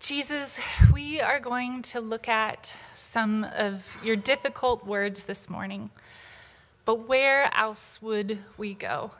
Jesus, 0.00 0.58
we 0.90 1.20
are 1.20 1.38
going 1.38 1.82
to 1.82 2.00
look 2.00 2.26
at 2.26 2.74
some 2.94 3.44
of 3.44 4.00
your 4.02 4.16
difficult 4.16 4.86
words 4.86 5.26
this 5.26 5.50
morning. 5.50 5.90
But 6.86 7.06
where 7.06 7.54
else 7.54 8.00
would 8.00 8.38
we 8.56 8.72
go? 8.72 9.10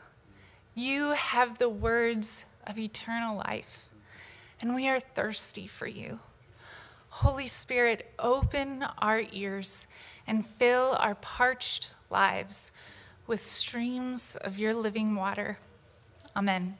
You 0.73 1.11
have 1.11 1.59
the 1.59 1.69
words 1.69 2.45
of 2.65 2.79
eternal 2.79 3.37
life, 3.37 3.89
and 4.59 4.73
we 4.73 4.87
are 4.87 4.99
thirsty 4.99 5.67
for 5.67 5.85
you. 5.85 6.17
Holy 7.09 7.45
Spirit, 7.45 8.11
open 8.17 8.83
our 8.97 9.21
ears 9.31 9.85
and 10.25 10.43
fill 10.43 10.95
our 10.97 11.13
parched 11.13 11.91
lives 12.09 12.71
with 13.27 13.39
streams 13.39 14.35
of 14.35 14.57
your 14.57 14.73
living 14.73 15.13
water. 15.13 15.59
Amen. 16.35 16.77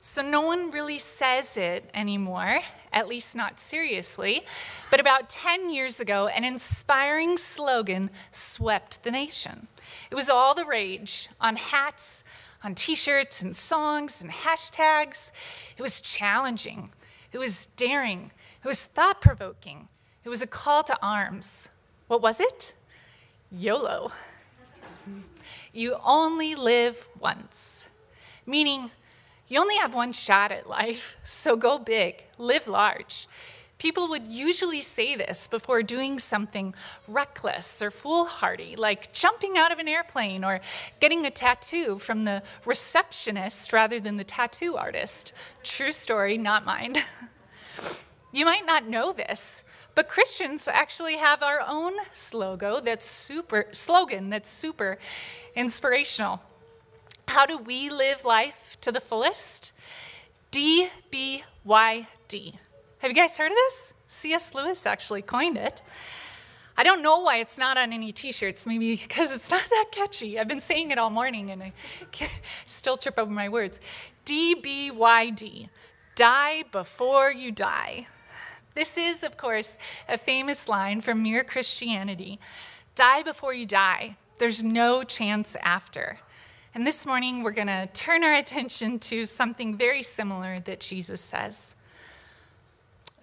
So, 0.00 0.22
no 0.22 0.40
one 0.42 0.70
really 0.70 0.98
says 0.98 1.56
it 1.56 1.90
anymore, 1.92 2.60
at 2.92 3.08
least 3.08 3.34
not 3.34 3.58
seriously. 3.58 4.42
But 4.92 5.00
about 5.00 5.28
10 5.28 5.70
years 5.70 5.98
ago, 5.98 6.28
an 6.28 6.44
inspiring 6.44 7.36
slogan 7.36 8.10
swept 8.30 9.02
the 9.02 9.10
nation. 9.10 9.66
It 10.08 10.14
was 10.14 10.30
all 10.30 10.54
the 10.54 10.64
rage 10.64 11.28
on 11.40 11.56
hats, 11.56 12.22
on 12.62 12.76
t 12.76 12.94
shirts, 12.94 13.42
and 13.42 13.56
songs, 13.56 14.22
and 14.22 14.30
hashtags. 14.30 15.32
It 15.76 15.82
was 15.82 16.00
challenging, 16.00 16.90
it 17.32 17.38
was 17.38 17.66
daring, 17.66 18.30
it 18.62 18.68
was 18.68 18.86
thought 18.86 19.20
provoking, 19.20 19.88
it 20.24 20.28
was 20.28 20.42
a 20.42 20.46
call 20.46 20.84
to 20.84 20.96
arms. 21.02 21.70
What 22.06 22.22
was 22.22 22.38
it? 22.38 22.74
YOLO. 23.50 24.12
You 25.72 25.96
only 26.04 26.54
live 26.54 27.08
once, 27.18 27.88
meaning 28.46 28.92
you 29.48 29.58
only 29.58 29.76
have 29.76 29.94
one 29.94 30.12
shot 30.12 30.52
at 30.52 30.68
life, 30.68 31.16
so 31.22 31.56
go 31.56 31.78
big, 31.78 32.22
live 32.38 32.68
large. 32.68 33.26
People 33.78 34.08
would 34.08 34.24
usually 34.24 34.80
say 34.80 35.14
this 35.14 35.46
before 35.46 35.84
doing 35.84 36.18
something 36.18 36.74
reckless 37.06 37.80
or 37.80 37.92
foolhardy, 37.92 38.74
like 38.74 39.12
jumping 39.12 39.56
out 39.56 39.70
of 39.70 39.78
an 39.78 39.86
airplane 39.86 40.44
or 40.44 40.60
getting 40.98 41.24
a 41.24 41.30
tattoo 41.30 41.96
from 41.98 42.24
the 42.24 42.42
receptionist 42.64 43.72
rather 43.72 44.00
than 44.00 44.16
the 44.16 44.24
tattoo 44.24 44.76
artist. 44.76 45.32
True 45.62 45.92
story, 45.92 46.36
not 46.36 46.64
mine. 46.64 46.96
you 48.32 48.44
might 48.44 48.66
not 48.66 48.88
know 48.88 49.12
this, 49.12 49.62
but 49.94 50.08
Christians 50.08 50.66
actually 50.66 51.16
have 51.16 51.40
our 51.40 51.60
own 51.60 51.92
slogan 52.10 52.84
that's 52.84 53.06
super 53.06 53.66
slogan 53.70 54.28
that's 54.28 54.50
super 54.50 54.98
inspirational. 55.54 56.40
How 57.28 57.44
do 57.44 57.58
we 57.58 57.90
live 57.90 58.24
life 58.24 58.78
to 58.80 58.90
the 58.90 59.00
fullest? 59.00 59.72
DBYD. 60.50 61.44
Have 62.98 63.10
you 63.10 63.14
guys 63.14 63.36
heard 63.36 63.52
of 63.52 63.56
this? 63.56 63.94
C.S. 64.06 64.54
Lewis 64.54 64.86
actually 64.86 65.20
coined 65.20 65.58
it. 65.58 65.82
I 66.76 66.82
don't 66.82 67.02
know 67.02 67.18
why 67.20 67.36
it's 67.36 67.58
not 67.58 67.76
on 67.76 67.92
any 67.92 68.12
t 68.12 68.32
shirts, 68.32 68.66
maybe 68.66 68.96
because 69.02 69.30
it's 69.30 69.50
not 69.50 69.62
that 69.68 69.86
catchy. 69.92 70.38
I've 70.38 70.48
been 70.48 70.60
saying 70.60 70.90
it 70.90 70.98
all 70.98 71.10
morning 71.10 71.50
and 71.50 71.62
I 71.62 71.72
still 72.64 72.96
trip 72.96 73.18
over 73.18 73.30
my 73.30 73.48
words. 73.48 73.78
DBYD, 74.24 75.68
die 76.14 76.62
before 76.72 77.30
you 77.30 77.52
die. 77.52 78.06
This 78.74 78.96
is, 78.96 79.22
of 79.22 79.36
course, 79.36 79.76
a 80.08 80.16
famous 80.16 80.66
line 80.66 81.02
from 81.02 81.22
Mere 81.22 81.44
Christianity 81.44 82.40
die 82.94 83.22
before 83.22 83.52
you 83.52 83.66
die. 83.66 84.16
There's 84.38 84.62
no 84.62 85.02
chance 85.02 85.56
after. 85.62 86.20
And 86.78 86.86
this 86.86 87.04
morning, 87.04 87.42
we're 87.42 87.50
going 87.50 87.66
to 87.66 87.88
turn 87.92 88.22
our 88.22 88.36
attention 88.36 89.00
to 89.00 89.24
something 89.24 89.76
very 89.76 90.00
similar 90.00 90.60
that 90.60 90.78
Jesus 90.78 91.20
says. 91.20 91.74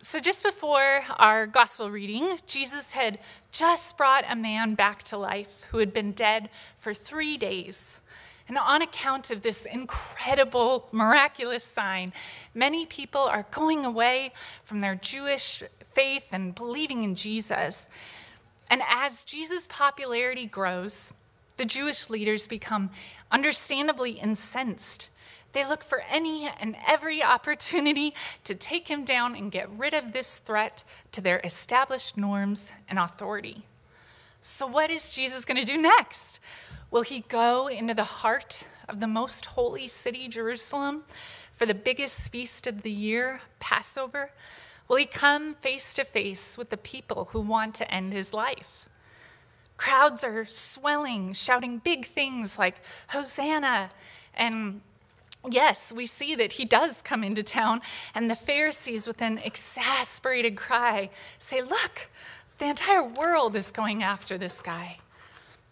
So, 0.01 0.19
just 0.19 0.43
before 0.43 1.05
our 1.17 1.47
gospel 1.47 1.89
reading, 1.89 2.35
Jesus 2.47 2.91
had 2.91 3.17
just 3.53 3.97
brought 3.97 4.25
a 4.27 4.35
man 4.35 4.75
back 4.75 5.03
to 5.03 5.17
life 5.17 5.63
who 5.71 5.77
had 5.77 5.93
been 5.93 6.11
dead 6.11 6.49
for 6.75 6.93
three 6.93 7.37
days. 7.37 8.01
And 8.49 8.57
on 8.57 8.81
account 8.81 9.31
of 9.31 9.41
this 9.41 9.65
incredible, 9.65 10.89
miraculous 10.91 11.63
sign, 11.63 12.11
many 12.53 12.85
people 12.85 13.21
are 13.21 13.47
going 13.51 13.85
away 13.85 14.33
from 14.65 14.81
their 14.81 14.95
Jewish 14.95 15.63
faith 15.85 16.33
and 16.33 16.53
believing 16.53 17.03
in 17.03 17.15
Jesus. 17.15 17.87
And 18.69 18.81
as 18.85 19.23
Jesus' 19.23 19.65
popularity 19.65 20.45
grows, 20.45 21.13
the 21.57 21.65
Jewish 21.65 22.09
leaders 22.09 22.47
become 22.47 22.89
understandably 23.31 24.11
incensed. 24.11 25.09
They 25.53 25.65
look 25.65 25.83
for 25.83 26.03
any 26.09 26.47
and 26.47 26.75
every 26.85 27.23
opportunity 27.23 28.13
to 28.43 28.55
take 28.55 28.89
him 28.89 29.05
down 29.05 29.35
and 29.35 29.51
get 29.51 29.69
rid 29.69 29.93
of 29.93 30.11
this 30.11 30.37
threat 30.37 30.83
to 31.13 31.21
their 31.21 31.39
established 31.45 32.17
norms 32.17 32.73
and 32.89 32.99
authority. 32.99 33.65
So, 34.41 34.67
what 34.67 34.91
is 34.91 35.09
Jesus 35.09 35.45
going 35.45 35.57
to 35.57 35.65
do 35.65 35.77
next? 35.77 36.39
Will 36.91 37.03
he 37.03 37.21
go 37.21 37.67
into 37.67 37.93
the 37.93 38.03
heart 38.03 38.65
of 38.87 38.99
the 38.99 39.07
most 39.07 39.47
holy 39.47 39.87
city, 39.87 40.27
Jerusalem, 40.27 41.03
for 41.51 41.65
the 41.65 41.73
biggest 41.73 42.31
feast 42.31 42.67
of 42.67 42.81
the 42.81 42.91
year, 42.91 43.39
Passover? 43.59 44.31
Will 44.87 44.97
he 44.97 45.05
come 45.05 45.55
face 45.55 45.93
to 45.95 46.03
face 46.03 46.57
with 46.57 46.69
the 46.69 46.77
people 46.77 47.29
who 47.31 47.39
want 47.39 47.75
to 47.75 47.91
end 47.91 48.13
his 48.13 48.33
life? 48.33 48.87
Crowds 49.77 50.23
are 50.23 50.45
swelling, 50.45 51.33
shouting 51.33 51.79
big 51.79 52.05
things 52.05 52.57
like, 52.57 52.81
Hosanna! 53.09 53.89
And 54.33 54.81
yes, 55.49 55.91
we 55.93 56.05
see 56.05 56.35
that 56.35 56.53
he 56.53 56.65
does 56.65 57.01
come 57.01 57.23
into 57.23 57.43
town, 57.43 57.81
and 58.13 58.29
the 58.29 58.35
Pharisees, 58.35 59.07
with 59.07 59.21
an 59.21 59.37
exasperated 59.39 60.55
cry, 60.55 61.09
say, 61.37 61.61
Look, 61.61 62.09
the 62.57 62.65
entire 62.65 63.03
world 63.03 63.55
is 63.55 63.71
going 63.71 64.01
after 64.01 64.37
this 64.37 64.61
guy. 64.61 64.97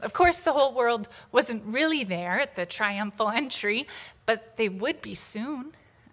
Of 0.02 0.12
course, 0.12 0.42
the 0.42 0.52
whole 0.52 0.74
world 0.74 1.08
wasn't 1.32 1.64
really 1.66 2.04
there 2.04 2.40
at 2.40 2.56
the 2.56 2.66
triumphal 2.66 3.30
entry, 3.30 3.88
but 4.26 4.58
they 4.58 4.68
would 4.68 5.02
be 5.02 5.16
soon. 5.16 5.72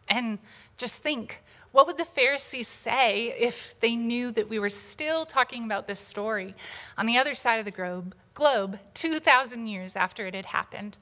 And 0.09 0.39
just 0.77 1.03
think 1.03 1.43
what 1.73 1.87
would 1.87 1.99
the 1.99 2.05
Pharisees 2.05 2.67
say 2.67 3.35
if 3.39 3.79
they 3.81 3.95
knew 3.95 4.33
that 4.33 4.49
we 4.49 4.59
were 4.59 4.69
still 4.69 5.25
talking 5.25 5.65
about 5.65 5.87
this 5.87 6.01
story 6.01 6.55
on 6.99 7.07
the 7.07 7.17
other 7.17 7.35
side 7.35 7.59
of 7.59 7.65
the 7.65 7.71
globe, 7.71 8.15
globe 8.35 8.79
2,000 8.95 9.67
years 9.67 9.95
after 9.95 10.27
it 10.27 10.35
had 10.35 10.47
happened? 10.47 10.99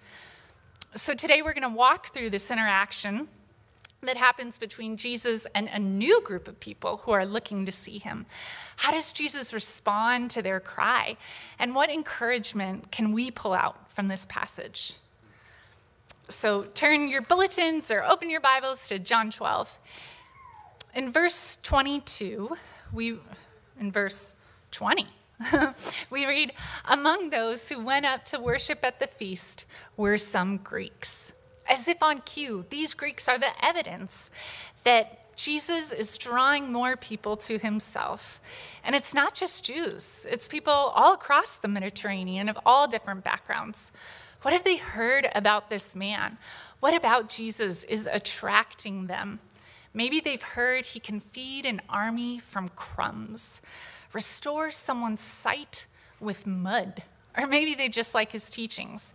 So 0.95 1.15
today 1.15 1.41
we're 1.43 1.55
going 1.55 1.63
to 1.63 1.69
walk 1.69 2.09
through 2.13 2.31
this 2.31 2.51
interaction 2.51 3.29
that 4.03 4.17
happens 4.17 4.59
between 4.59 4.97
Jesus 4.97 5.47
and 5.55 5.69
a 5.69 5.79
new 5.79 6.21
group 6.23 6.47
of 6.47 6.61
people 6.61 6.99
who 6.99 7.13
are 7.13 7.27
looking 7.27 7.67
to 7.67 7.73
see 7.73 7.99
him. 7.99 8.27
How 8.77 8.93
does 8.93 9.13
Jesus 9.13 9.53
respond 9.53 10.31
to 10.33 10.43
their 10.43 10.61
cry? 10.61 11.17
And 11.59 11.75
what 11.75 11.91
encouragement 11.91 12.93
can 12.93 13.13
we 13.13 13.31
pull 13.31 13.55
out 13.55 13.91
from 13.91 14.09
this 14.09 14.25
passage? 14.27 14.95
So 16.29 16.65
turn 16.75 17.09
your 17.09 17.23
bulletins 17.23 17.91
or 17.91 18.05
open 18.05 18.31
your 18.31 18.41
Bibles 18.41 18.87
to 18.89 18.99
John 18.99 19.31
12. 19.31 19.79
In 20.99 21.13
verse 21.13 21.57
22, 21.63 22.57
we, 22.93 23.21
in 23.79 23.93
verse 23.93 24.35
20, 24.73 25.07
we 26.11 26.27
read, 26.27 26.53
Among 26.85 27.31
those 27.31 27.69
who 27.69 27.81
went 27.85 28.05
up 28.05 28.25
to 28.25 28.41
worship 28.41 28.81
at 28.83 28.99
the 28.99 29.07
feast 29.07 29.65
were 29.97 30.19
some 30.19 30.57
Greeks. 30.57 31.33
As 31.69 31.87
if 31.87 32.03
on 32.03 32.19
cue, 32.23 32.65
these 32.71 32.95
Greeks 32.95 33.29
are 33.29 33.39
the 33.39 33.65
evidence 33.65 34.33
that 34.83 35.37
Jesus 35.37 35.93
is 35.93 36.19
drawing 36.19 36.73
more 36.73 36.97
people 36.97 37.37
to 37.37 37.59
himself. 37.59 38.41
And 38.83 38.97
it's 38.97 39.15
not 39.15 39.35
just 39.35 39.65
Jews, 39.65 40.27
it's 40.29 40.49
people 40.49 40.73
all 40.73 41.15
across 41.15 41.57
the 41.57 41.69
Mediterranean 41.69 42.49
of 42.49 42.59
all 42.67 42.89
different 42.89 43.23
backgrounds. 43.23 43.93
What 44.43 44.53
have 44.53 44.65
they 44.65 44.79
heard 44.79 45.29
about 45.33 45.71
this 45.71 45.95
man? 45.95 46.39
What 46.81 46.97
about 46.97 47.29
Jesus 47.29 47.85
is 47.85 48.09
attracting 48.11 49.07
them? 49.07 49.39
Maybe 49.95 50.21
they've 50.21 50.43
heard 50.43 50.87
he 50.87 51.01
can 51.01 51.21
feed 51.21 51.67
an 51.67 51.81
army 51.89 52.39
from 52.39 52.69
crumbs, 52.71 53.63
restore 54.13 54.71
someone's 54.71 55.21
sight 55.21 55.87
with 56.21 56.47
mud, 56.47 57.03
or 57.37 57.47
maybe 57.47 57.75
they 57.75 57.89
just 57.89 58.15
like 58.15 58.33
his 58.33 58.51
teachings. 58.51 59.15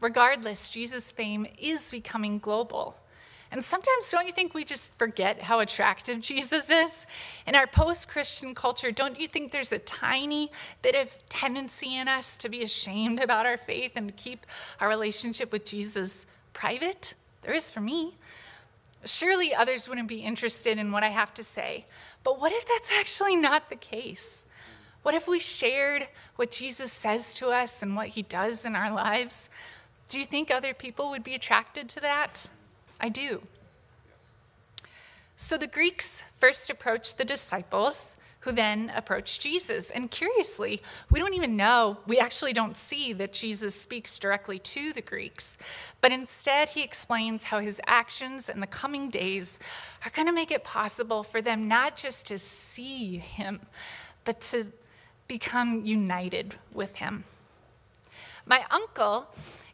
Regardless, 0.00 0.68
Jesus' 0.68 1.12
fame 1.12 1.46
is 1.58 1.90
becoming 1.90 2.38
global. 2.38 2.96
And 3.52 3.64
sometimes, 3.64 4.10
don't 4.10 4.26
you 4.26 4.32
think 4.32 4.54
we 4.54 4.64
just 4.64 4.94
forget 4.96 5.42
how 5.42 5.58
attractive 5.60 6.20
Jesus 6.20 6.70
is? 6.70 7.06
In 7.46 7.54
our 7.54 7.66
post 7.66 8.08
Christian 8.08 8.54
culture, 8.54 8.92
don't 8.92 9.18
you 9.18 9.26
think 9.26 9.50
there's 9.50 9.72
a 9.72 9.78
tiny 9.78 10.50
bit 10.82 10.94
of 10.94 11.18
tendency 11.28 11.96
in 11.96 12.06
us 12.08 12.36
to 12.38 12.48
be 12.48 12.62
ashamed 12.62 13.20
about 13.20 13.46
our 13.46 13.56
faith 13.56 13.92
and 13.96 14.16
keep 14.16 14.46
our 14.80 14.88
relationship 14.88 15.52
with 15.52 15.64
Jesus 15.64 16.26
private? 16.52 17.14
There 17.42 17.54
is 17.54 17.70
for 17.70 17.80
me. 17.80 18.14
Surely 19.04 19.54
others 19.54 19.88
wouldn't 19.88 20.08
be 20.08 20.20
interested 20.20 20.78
in 20.78 20.92
what 20.92 21.02
I 21.02 21.08
have 21.08 21.32
to 21.34 21.42
say. 21.42 21.86
But 22.22 22.40
what 22.40 22.52
if 22.52 22.66
that's 22.66 22.92
actually 22.92 23.36
not 23.36 23.70
the 23.70 23.76
case? 23.76 24.44
What 25.02 25.14
if 25.14 25.26
we 25.26 25.40
shared 25.40 26.08
what 26.36 26.50
Jesus 26.50 26.92
says 26.92 27.32
to 27.34 27.48
us 27.48 27.82
and 27.82 27.96
what 27.96 28.08
he 28.08 28.22
does 28.22 28.66
in 28.66 28.76
our 28.76 28.92
lives? 28.92 29.48
Do 30.08 30.18
you 30.18 30.26
think 30.26 30.50
other 30.50 30.74
people 30.74 31.08
would 31.10 31.24
be 31.24 31.34
attracted 31.34 31.88
to 31.90 32.00
that? 32.00 32.48
I 33.00 33.08
do. 33.08 33.42
So 35.36 35.56
the 35.56 35.66
Greeks 35.66 36.22
first 36.34 36.68
approached 36.68 37.16
the 37.16 37.24
disciples, 37.24 38.16
who 38.40 38.52
then 38.52 38.90
approached 38.94 39.40
Jesus. 39.40 39.90
And 39.90 40.10
curiously, 40.10 40.82
we 41.10 41.20
don't 41.20 41.34
even 41.34 41.56
know, 41.56 41.98
we 42.06 42.18
actually 42.18 42.52
don't 42.52 42.76
see 42.76 43.12
that 43.12 43.32
Jesus 43.32 43.74
speaks 43.74 44.18
directly 44.18 44.58
to 44.58 44.92
the 44.92 45.02
Greeks, 45.02 45.58
but 46.00 46.12
instead 46.12 46.70
he 46.70 46.82
explains 46.82 47.44
how 47.44 47.60
his 47.60 47.80
actions 47.86 48.48
in 48.48 48.60
the 48.60 48.66
coming 48.66 49.10
days 49.10 49.58
are 50.04 50.10
going 50.10 50.26
to 50.26 50.32
make 50.32 50.50
it 50.50 50.64
possible 50.64 51.22
for 51.22 51.42
them 51.42 51.68
not 51.68 51.96
just 51.96 52.26
to 52.28 52.38
see 52.38 53.18
him, 53.18 53.60
but 54.24 54.40
to 54.40 54.72
become 55.28 55.84
united 55.84 56.56
with 56.72 56.96
him. 56.96 57.24
My 58.46 58.64
uncle 58.70 59.26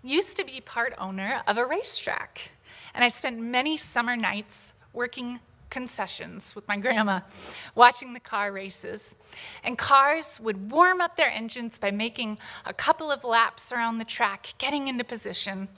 used 0.03 0.37
to 0.37 0.45
be 0.45 0.61
part 0.61 0.93
owner 0.99 1.43
of 1.47 1.57
a 1.57 1.65
racetrack, 1.65 2.51
and 2.95 3.05
I 3.05 3.09
spent 3.09 3.39
many 3.39 3.77
summer 3.77 4.17
nights 4.17 4.75
working 4.93 5.41
concessions 5.71 6.55
with 6.55 6.67
my 6.69 6.77
grandma, 6.77 7.21
watching 7.75 8.13
the 8.13 8.21
car 8.21 8.53
races. 8.53 9.17
And 9.65 9.77
cars 9.77 10.41
would 10.41 10.71
warm 10.71 11.01
up 11.01 11.17
their 11.17 11.31
engines 11.31 11.79
by 11.79 11.91
making 11.91 12.39
a 12.65 12.73
couple 12.73 13.11
of 13.11 13.25
laps 13.25 13.73
around 13.73 13.99
the 13.99 14.05
track, 14.05 14.55
getting 14.59 14.89
into 14.89 15.05
position. 15.05 15.69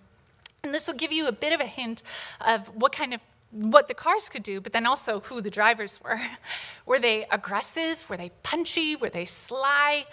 And 0.63 0.75
this 0.75 0.89
will 0.89 0.95
give 0.95 1.13
you 1.13 1.27
a 1.29 1.33
bit 1.33 1.53
of 1.53 1.61
a 1.61 1.67
hint 1.67 2.03
of 2.41 2.69
what 2.75 2.93
kind 2.93 3.15
of 3.15 3.25
what 3.51 3.89
the 3.89 3.95
cars 3.95 4.29
could 4.29 4.43
do, 4.43 4.61
but 4.61 4.73
then 4.73 4.87
also 4.87 5.21
who 5.21 5.41
the 5.41 5.51
drivers 5.51 6.01
were. 6.03 6.21
were 6.87 6.99
they 6.99 7.27
aggressive? 7.31 8.09
Were 8.11 8.17
they 8.17 8.31
punchy? 8.43 8.95
Were 8.95 9.09
they 9.09 9.25
sly? 9.25 10.05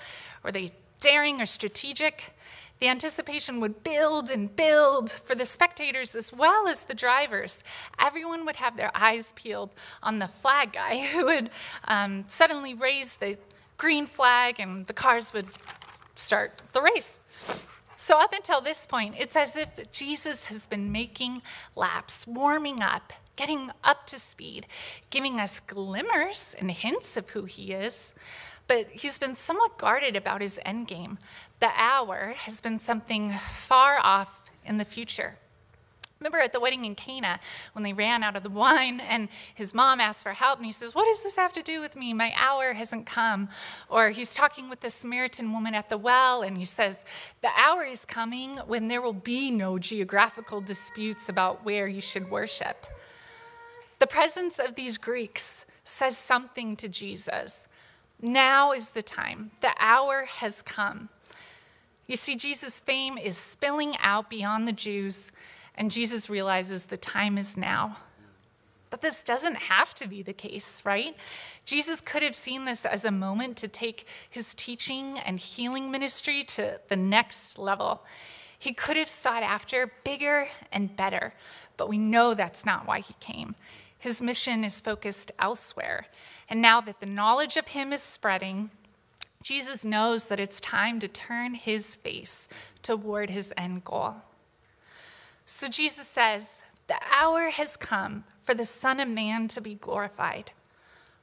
Were 0.42 0.52
they 0.52 0.70
daring 1.02 1.42
or 1.42 1.46
strategic? 1.46 2.34
The 2.80 2.88
anticipation 2.90 3.60
would 3.62 3.84
build 3.84 4.30
and 4.30 4.54
build 4.54 5.10
for 5.10 5.34
the 5.34 5.46
spectators 5.46 6.16
as 6.16 6.34
well 6.34 6.68
as 6.68 6.84
the 6.84 6.94
drivers. 6.94 7.64
Everyone 7.98 8.46
would 8.46 8.58
have 8.58 8.76
their 8.76 8.92
eyes 8.94 9.34
peeled 9.34 9.74
on 10.04 10.20
the 10.20 10.28
flag 10.28 10.74
guy 10.74 11.06
who 11.14 11.26
would 11.26 11.50
um, 11.86 12.26
suddenly 12.28 12.74
raise 12.74 13.18
the 13.18 13.38
green 13.78 14.06
flag 14.06 14.60
and 14.60 14.86
the 14.88 14.94
cars 14.94 15.34
would 15.34 15.48
start 16.16 16.62
the 16.74 16.82
race. 16.82 17.20
So, 17.98 18.20
up 18.20 18.34
until 18.34 18.60
this 18.60 18.86
point, 18.86 19.16
it's 19.18 19.38
as 19.38 19.56
if 19.56 19.92
Jesus 19.92 20.48
has 20.48 20.68
been 20.68 20.92
making 20.92 21.42
laps, 21.76 22.28
warming 22.28 22.82
up, 22.82 23.14
getting 23.38 23.72
up 23.86 24.06
to 24.08 24.20
speed, 24.20 24.68
giving 25.10 25.40
us 25.40 25.62
glimmers 25.62 26.56
and 26.60 26.72
hints 26.72 27.16
of 27.16 27.30
who 27.30 27.46
he 27.46 27.72
is. 27.72 28.14
But 28.68 28.88
he's 28.92 29.20
been 29.20 29.36
somewhat 29.36 29.78
guarded 29.78 30.16
about 30.16 30.42
his 30.42 30.60
endgame. 30.66 31.18
The 31.60 31.70
hour 31.76 32.34
has 32.36 32.62
been 32.62 32.80
something 32.80 33.34
far 33.52 34.00
off 34.00 34.50
in 34.66 34.78
the 34.78 34.86
future. 34.86 35.38
Remember 36.20 36.40
at 36.40 36.54
the 36.54 36.60
wedding 36.60 36.86
in 36.86 36.96
Cana 36.96 37.40
when 37.74 37.84
they 37.84 37.94
ran 37.94 38.24
out 38.24 38.36
of 38.36 38.44
the 38.44 38.50
wine 38.50 39.02
and 39.02 39.28
his 39.54 39.74
mom 39.74 40.00
asked 40.00 40.24
for 40.24 40.32
help 40.32 40.58
and 40.58 40.66
he 40.66 40.72
says, 40.72 40.96
What 40.96 41.06
does 41.06 41.22
this 41.22 41.36
have 41.36 41.52
to 41.54 41.62
do 41.62 41.82
with 41.82 41.96
me? 41.96 42.14
My 42.14 42.34
hour 42.38 42.74
hasn't 42.74 43.06
come. 43.06 43.50
Or 43.90 44.10
he's 44.10 44.34
talking 44.34 44.70
with 44.70 44.80
the 44.80 44.90
Samaritan 44.90 45.52
woman 45.52 45.76
at 45.76 45.90
the 45.90 45.98
well 45.98 46.42
and 46.42 46.58
he 46.58 46.66
says, 46.66 47.04
The 47.42 47.50
hour 47.56 47.84
is 47.84 48.06
coming 48.06 48.56
when 48.66 48.88
there 48.88 49.02
will 49.02 49.14
be 49.14 49.52
no 49.52 49.78
geographical 49.78 50.62
disputes 50.62 51.28
about 51.28 51.66
where 51.66 51.88
you 51.88 52.02
should 52.02 52.32
worship. 52.32 52.88
The 54.00 54.08
presence 54.08 54.58
of 54.58 54.76
these 54.76 54.98
Greeks 54.98 55.66
says 55.84 56.18
something 56.18 56.76
to 56.78 56.88
Jesus. 56.88 57.68
Now 58.22 58.72
is 58.72 58.92
the 58.92 59.04
time. 59.04 59.52
The 59.62 59.74
hour 59.80 60.26
has 60.26 60.62
come. 60.62 61.10
You 62.08 62.16
see, 62.16 62.36
Jesus' 62.36 62.80
fame 62.80 63.18
is 63.18 63.38
spilling 63.38 63.96
out 63.98 64.30
beyond 64.30 64.68
the 64.68 64.72
Jews, 64.72 65.32
and 65.76 65.92
Jesus 65.92 66.30
realizes 66.30 66.86
the 66.86 66.98
time 66.98 67.38
is 67.38 67.58
now. 67.58 67.98
But 68.90 69.02
this 69.02 69.24
doesn't 69.24 69.56
have 69.56 69.94
to 69.96 70.08
be 70.08 70.22
the 70.22 70.32
case, 70.32 70.84
right? 70.86 71.16
Jesus 71.66 72.00
could 72.00 72.24
have 72.24 72.36
seen 72.36 72.66
this 72.66 72.86
as 72.86 73.04
a 73.04 73.12
moment 73.12 73.58
to 73.58 73.68
take 73.68 74.08
his 74.30 74.54
teaching 74.54 75.18
and 75.18 75.40
healing 75.40 75.92
ministry 75.92 76.44
to 76.44 76.80
the 76.88 76.96
next 76.96 77.58
level. 77.58 78.06
He 78.58 78.74
could 78.74 78.96
have 78.98 79.10
sought 79.10 79.44
after 79.44 79.92
bigger 80.04 80.48
and 80.72 80.96
better, 80.96 81.34
but 81.76 81.90
we 81.90 81.98
know 81.98 82.34
that's 82.34 82.66
not 82.66 82.88
why 82.88 83.00
he 83.00 83.16
came. 83.20 83.56
His 83.98 84.22
mission 84.22 84.64
is 84.64 84.80
focused 84.80 85.32
elsewhere. 85.40 86.06
And 86.50 86.62
now 86.62 86.82
that 86.82 87.00
the 87.00 87.06
knowledge 87.06 87.58
of 87.58 87.70
him 87.70 87.92
is 87.92 88.02
spreading, 88.02 88.70
Jesus 89.42 89.86
knows 89.86 90.26
that 90.26 90.40
it's 90.40 90.60
time 90.60 91.00
to 91.00 91.08
turn 91.08 91.54
his 91.54 91.96
face 91.96 92.48
toward 92.82 93.30
his 93.30 93.54
end 93.58 93.84
goal. 93.84 94.16
So 95.46 95.68
Jesus 95.68 96.08
says, 96.08 96.64
The 96.88 97.00
hour 97.12 97.50
has 97.50 97.78
come 97.78 98.24
for 98.42 98.54
the 98.54 98.66
Son 98.66 99.00
of 99.00 99.08
Man 99.08 99.48
to 99.50 99.62
be 99.62 99.76
glorified. 99.76 100.52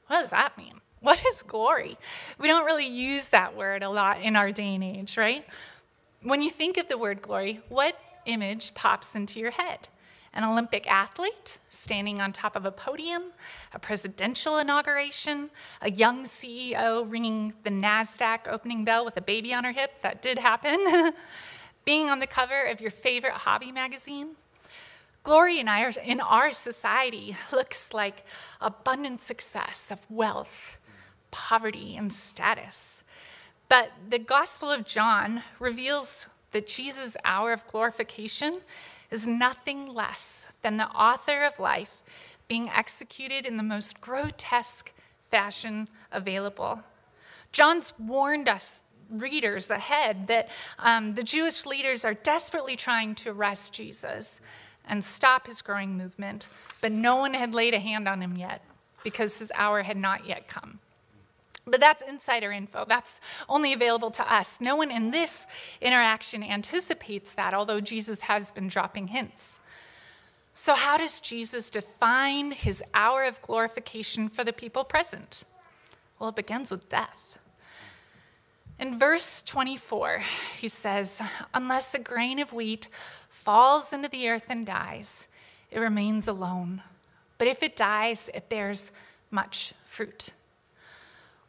What 0.07 0.19
does 0.19 0.29
that 0.29 0.57
mean? 0.57 0.81
What 0.99 1.25
is 1.25 1.41
glory? 1.41 1.97
We 2.39 2.47
don't 2.47 2.65
really 2.65 2.87
use 2.87 3.27
that 3.29 3.57
word 3.57 3.83
a 3.83 3.89
lot 3.89 4.21
in 4.21 4.37
our 4.37 4.53
day 4.53 4.75
and 4.75 4.83
age, 4.83 5.17
right? 5.17 5.45
When 6.21 6.41
you 6.41 6.49
think 6.49 6.77
of 6.77 6.87
the 6.87 6.97
word 6.97 7.21
glory, 7.21 7.59
what 7.67 7.97
image 8.25 8.73
pops 8.73 9.13
into 9.13 9.39
your 9.39 9.51
head? 9.51 9.89
An 10.33 10.43
Olympic 10.43 10.89
athlete 10.89 11.59
standing 11.69 12.19
on 12.19 12.33
top 12.33 12.55
of 12.55 12.65
a 12.65 12.71
podium, 12.71 13.31
a 13.73 13.79
presidential 13.79 14.57
inauguration, 14.57 15.51
a 15.81 15.91
young 15.91 16.23
CEO 16.23 17.09
ringing 17.09 17.53
the 17.63 17.69
NASDAQ 17.69 18.47
opening 18.47 18.83
bell 18.83 19.05
with 19.05 19.15
a 19.15 19.21
baby 19.21 19.53
on 19.53 19.63
her 19.63 19.71
hip. 19.71 20.01
That 20.01 20.21
did 20.21 20.39
happen. 20.39 21.13
Being 21.85 22.09
on 22.09 22.19
the 22.19 22.27
cover 22.27 22.63
of 22.63 22.81
your 22.81 22.91
favorite 22.91 23.33
hobby 23.33 23.71
magazine. 23.71 24.35
Glory 25.21 25.59
in 25.59 25.67
our, 25.67 25.91
in 26.03 26.19
our 26.19 26.51
society 26.51 27.35
looks 27.51 27.93
like 27.93 28.25
abundant 28.59 29.21
success 29.21 29.91
of 29.91 29.99
wealth, 30.09 30.77
poverty, 31.31 31.95
and 31.95 32.11
status. 32.11 33.03
But 33.69 33.91
the 34.09 34.19
Gospel 34.19 34.69
of 34.69 34.85
John 34.85 35.43
reveals 35.59 36.27
that 36.51 36.67
Jesus' 36.67 37.17
hour 37.23 37.53
of 37.53 37.65
glorification 37.67 38.61
is 39.13 39.27
nothing 39.27 39.85
less 39.85 40.47
than 40.63 40.77
the 40.77 40.87
author 40.87 41.43
of 41.43 41.59
life 41.59 42.01
being 42.47 42.67
executed 42.67 43.45
in 43.45 43.57
the 43.57 43.63
most 43.63 44.01
grotesque 44.01 44.91
fashion 45.29 45.87
available. 46.11 46.81
John's 47.51 47.93
warned 47.99 48.49
us 48.49 48.81
readers 49.09 49.69
ahead 49.69 50.25
that 50.27 50.49
um, 50.79 51.13
the 51.13 51.23
Jewish 51.23 51.65
leaders 51.65 52.03
are 52.03 52.15
desperately 52.15 52.75
trying 52.75 53.13
to 53.15 53.29
arrest 53.29 53.75
Jesus 53.75 54.41
and 54.83 55.03
stop 55.03 55.45
his 55.45 55.61
growing 55.61 55.95
movement, 55.95 56.49
but 56.81 56.91
no 56.91 57.15
one 57.15 57.35
had 57.35 57.53
laid 57.53 57.75
a 57.75 57.79
hand 57.79 58.07
on 58.07 58.21
him 58.21 58.35
yet 58.35 58.63
because 59.03 59.37
his 59.37 59.51
hour 59.53 59.83
had 59.83 59.97
not 59.97 60.25
yet 60.25 60.47
come. 60.47 60.79
But 61.65 61.79
that's 61.79 62.03
insider 62.03 62.51
info. 62.51 62.85
That's 62.87 63.21
only 63.47 63.71
available 63.71 64.11
to 64.11 64.33
us. 64.33 64.59
No 64.59 64.75
one 64.75 64.91
in 64.91 65.11
this 65.11 65.47
interaction 65.81 66.43
anticipates 66.43 67.33
that, 67.35 67.53
although 67.53 67.79
Jesus 67.79 68.23
has 68.23 68.51
been 68.51 68.67
dropping 68.67 69.07
hints. 69.07 69.59
So, 70.51 70.75
how 70.75 70.97
does 70.97 71.19
Jesus 71.19 71.69
define 71.69 72.51
his 72.51 72.83
hour 72.93 73.23
of 73.23 73.41
glorification 73.41 74.29
for 74.29 74.43
the 74.43 74.53
people 74.53 74.83
present? 74.83 75.45
Well, 76.19 76.29
it 76.29 76.35
begins 76.35 76.69
with 76.69 76.89
death. 76.89 77.37
In 78.79 78.99
verse 78.99 79.41
24, 79.41 80.21
he 80.59 80.67
says, 80.67 81.21
Unless 81.53 81.95
a 81.95 81.99
grain 81.99 82.39
of 82.39 82.53
wheat 82.53 82.89
falls 83.29 83.93
into 83.93 84.09
the 84.09 84.27
earth 84.29 84.47
and 84.49 84.65
dies, 84.65 85.27
it 85.71 85.79
remains 85.79 86.27
alone. 86.27 86.83
But 87.37 87.47
if 87.47 87.63
it 87.63 87.75
dies, 87.75 88.29
it 88.33 88.49
bears 88.49 88.91
much 89.31 89.73
fruit. 89.85 90.29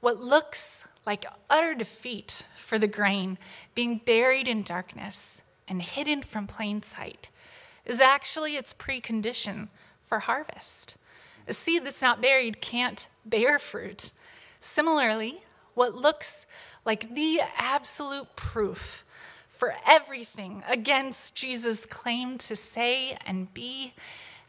What 0.05 0.21
looks 0.21 0.87
like 1.07 1.25
utter 1.49 1.75
defeat 1.75 2.43
for 2.59 2.79
the 2.79 2.87
grain 2.87 3.39
being 3.75 4.03
buried 4.05 4.47
in 4.47 4.63
darkness 4.63 5.41
and 5.67 5.81
hidden 5.81 6.21
from 6.21 6.47
plain 6.47 6.83
sight 6.83 7.31
is 7.87 8.03
actually 8.03 8.55
its 8.55 8.75
precondition 8.75 9.69
for 10.03 10.19
harvest. 10.19 10.99
A 11.49 11.55
seed 11.55 11.87
that's 11.87 12.03
not 12.03 12.21
buried 12.21 12.61
can't 12.61 13.09
bear 13.25 13.59
fruit. 13.59 14.11
Similarly, 14.61 15.37
what 15.73 15.95
looks 15.95 16.45
like 16.85 17.15
the 17.15 17.41
absolute 17.57 18.37
proof 18.37 19.07
for 19.49 19.73
everything 19.87 20.63
against 20.69 21.35
Jesus' 21.35 21.87
claim 21.87 22.37
to 22.37 22.55
say 22.55 23.17
and 23.25 23.55
be 23.55 23.95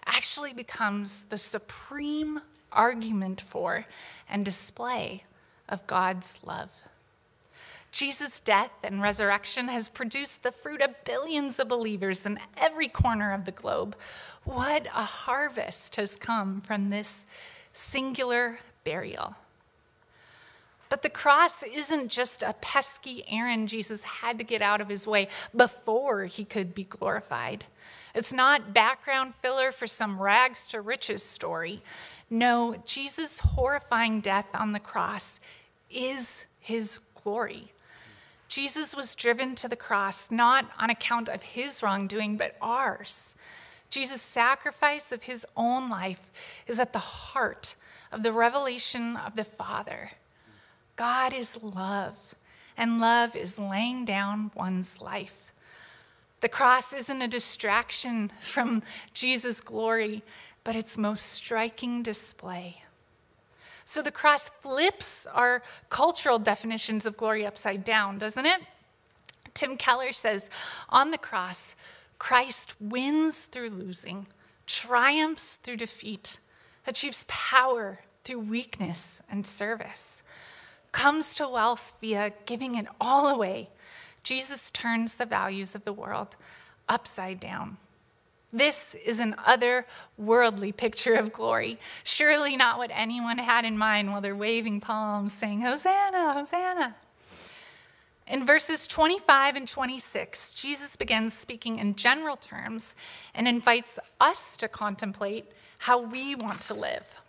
actually 0.06 0.52
becomes 0.52 1.24
the 1.24 1.38
supreme 1.38 2.42
argument 2.74 3.40
for 3.40 3.86
and 4.30 4.44
display 4.44 5.24
of 5.68 5.88
God's 5.88 6.40
love. 6.46 6.82
Jesus' 7.92 8.42
death 8.42 8.74
and 8.84 9.02
resurrection 9.02 9.70
has 9.70 9.88
produced 9.88 10.44
the 10.44 10.52
fruit 10.52 10.82
of 10.82 11.04
billions 11.06 11.60
of 11.62 11.70
believers 11.70 12.26
in 12.26 12.40
every 12.58 12.90
corner 12.90 13.32
of 13.32 13.46
the 13.46 13.54
globe. 13.54 13.96
What 14.44 14.88
a 14.88 15.04
harvest 15.04 15.96
has 15.96 16.18
come 16.18 16.60
from 16.60 16.90
this 16.90 17.26
singular 17.72 18.60
burial. 18.84 19.36
But 20.90 21.04
the 21.04 21.10
cross 21.10 21.64
isn't 21.64 22.10
just 22.10 22.44
a 22.44 22.54
pesky 22.60 23.24
errand 23.28 23.70
Jesus 23.70 24.04
had 24.04 24.38
to 24.38 24.44
get 24.44 24.62
out 24.62 24.82
of 24.82 24.90
his 24.90 25.08
way 25.08 25.30
before 25.56 26.26
he 26.26 26.46
could 26.46 26.76
be 26.76 26.84
glorified. 26.84 27.66
It's 28.14 28.32
not 28.32 28.74
background 28.74 29.34
filler 29.34 29.72
for 29.72 29.88
some 29.88 30.22
rags 30.22 30.68
to 30.68 30.80
riches 30.80 31.24
story. 31.24 31.82
No, 32.30 32.76
Jesus' 32.86 33.40
horrifying 33.40 34.20
death 34.20 34.56
on 34.56 34.72
the 34.72 34.80
cross 34.80 35.40
is 35.90 36.46
his 36.60 37.00
glory. 37.14 37.72
Jesus 38.48 38.96
was 38.96 39.16
driven 39.16 39.56
to 39.56 39.68
the 39.68 39.76
cross 39.76 40.32
not 40.32 40.70
on 40.80 40.90
account 40.90 41.30
of 41.30 41.44
his 41.44 41.84
wrongdoing, 41.84 42.38
but 42.38 42.56
ours. 42.62 43.36
Jesus' 43.90 44.22
sacrifice 44.22 45.12
of 45.12 45.24
his 45.24 45.46
own 45.56 45.90
life 45.90 46.32
is 46.68 46.80
at 46.80 46.94
the 46.94 47.00
heart 47.00 47.76
of 48.12 48.24
the 48.24 48.32
revelation 48.32 49.16
of 49.16 49.36
the 49.36 49.44
Father. 49.44 50.12
God 50.96 51.34
is 51.34 51.62
love, 51.62 52.36
and 52.78 53.00
love 53.00 53.36
is 53.36 53.60
laying 53.60 54.06
down 54.06 54.52
one's 54.56 55.02
life. 55.02 55.52
The 56.42 56.50
cross 56.50 56.94
isn't 56.94 57.22
a 57.22 57.28
distraction 57.28 58.32
from 58.40 58.84
Jesus' 59.14 59.62
glory, 59.62 60.24
but 60.66 60.76
its 60.76 60.98
most 60.98 61.22
striking 61.32 62.04
display. 62.04 62.82
So 63.86 64.02
the 64.02 64.12
cross 64.12 64.50
flips 64.50 65.28
our 65.28 65.62
cultural 65.90 66.40
definitions 66.40 67.06
of 67.06 67.16
glory 67.16 67.46
upside 67.46 67.86
down, 67.86 68.18
doesn't 68.18 68.46
it? 68.46 68.62
Tim 69.54 69.78
Keller 69.78 70.12
says 70.12 70.50
on 70.90 71.12
the 71.12 71.18
cross, 71.18 71.76
Christ 72.18 72.74
wins 72.82 73.46
through 73.46 73.70
losing, 73.70 74.28
triumphs 74.66 75.56
through 75.56 75.78
defeat, 75.78 76.40
achieves 76.88 77.26
power 77.28 78.00
through 78.24 78.40
weakness 78.40 79.22
and 79.30 79.46
service, 79.46 80.24
comes 80.92 81.36
to 81.36 81.48
wealth 81.48 81.96
via 82.02 82.34
giving 82.46 82.76
it 82.76 82.88
all 83.00 83.28
away. 83.28 83.70
Jesus 84.24 84.72
turns 84.72 85.16
the 85.16 85.26
values 85.26 85.76
of 85.76 85.86
the 85.86 85.94
world 85.94 86.36
upside 86.90 87.40
down. 87.40 87.78
This 88.56 88.96
is 88.96 89.20
an 89.20 89.36
otherworldly 89.46 90.78
picture 90.78 91.16
of 91.16 91.34
glory. 91.34 91.78
Surely 92.06 92.56
not 92.56 92.78
what 92.78 92.90
anyone 92.94 93.38
had 93.38 93.66
in 93.66 93.78
mind 93.78 94.14
while 94.14 94.22
they're 94.22 94.34
waving 94.34 94.80
palms, 94.80 95.34
saying, 95.34 95.60
Hosanna, 95.60 96.32
Hosanna. 96.32 96.96
In 98.26 98.46
verses 98.46 98.88
25 98.88 99.58
and 99.58 99.68
26, 99.68 100.56
Jesus 100.56 100.96
begins 100.96 101.34
speaking 101.34 101.80
in 101.80 101.96
general 101.96 102.38
terms 102.38 102.96
and 103.34 103.46
invites 103.46 104.00
us 104.22 104.56
to 104.56 104.70
contemplate 104.70 105.52
how 105.80 106.00
we 106.00 106.34
want 106.34 106.62
to 106.62 106.74
live. 106.74 107.20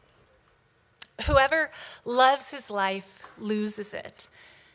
Whoever 1.26 1.72
loves 2.04 2.52
his 2.52 2.70
life 2.70 3.26
loses 3.36 3.92
it, 3.92 4.28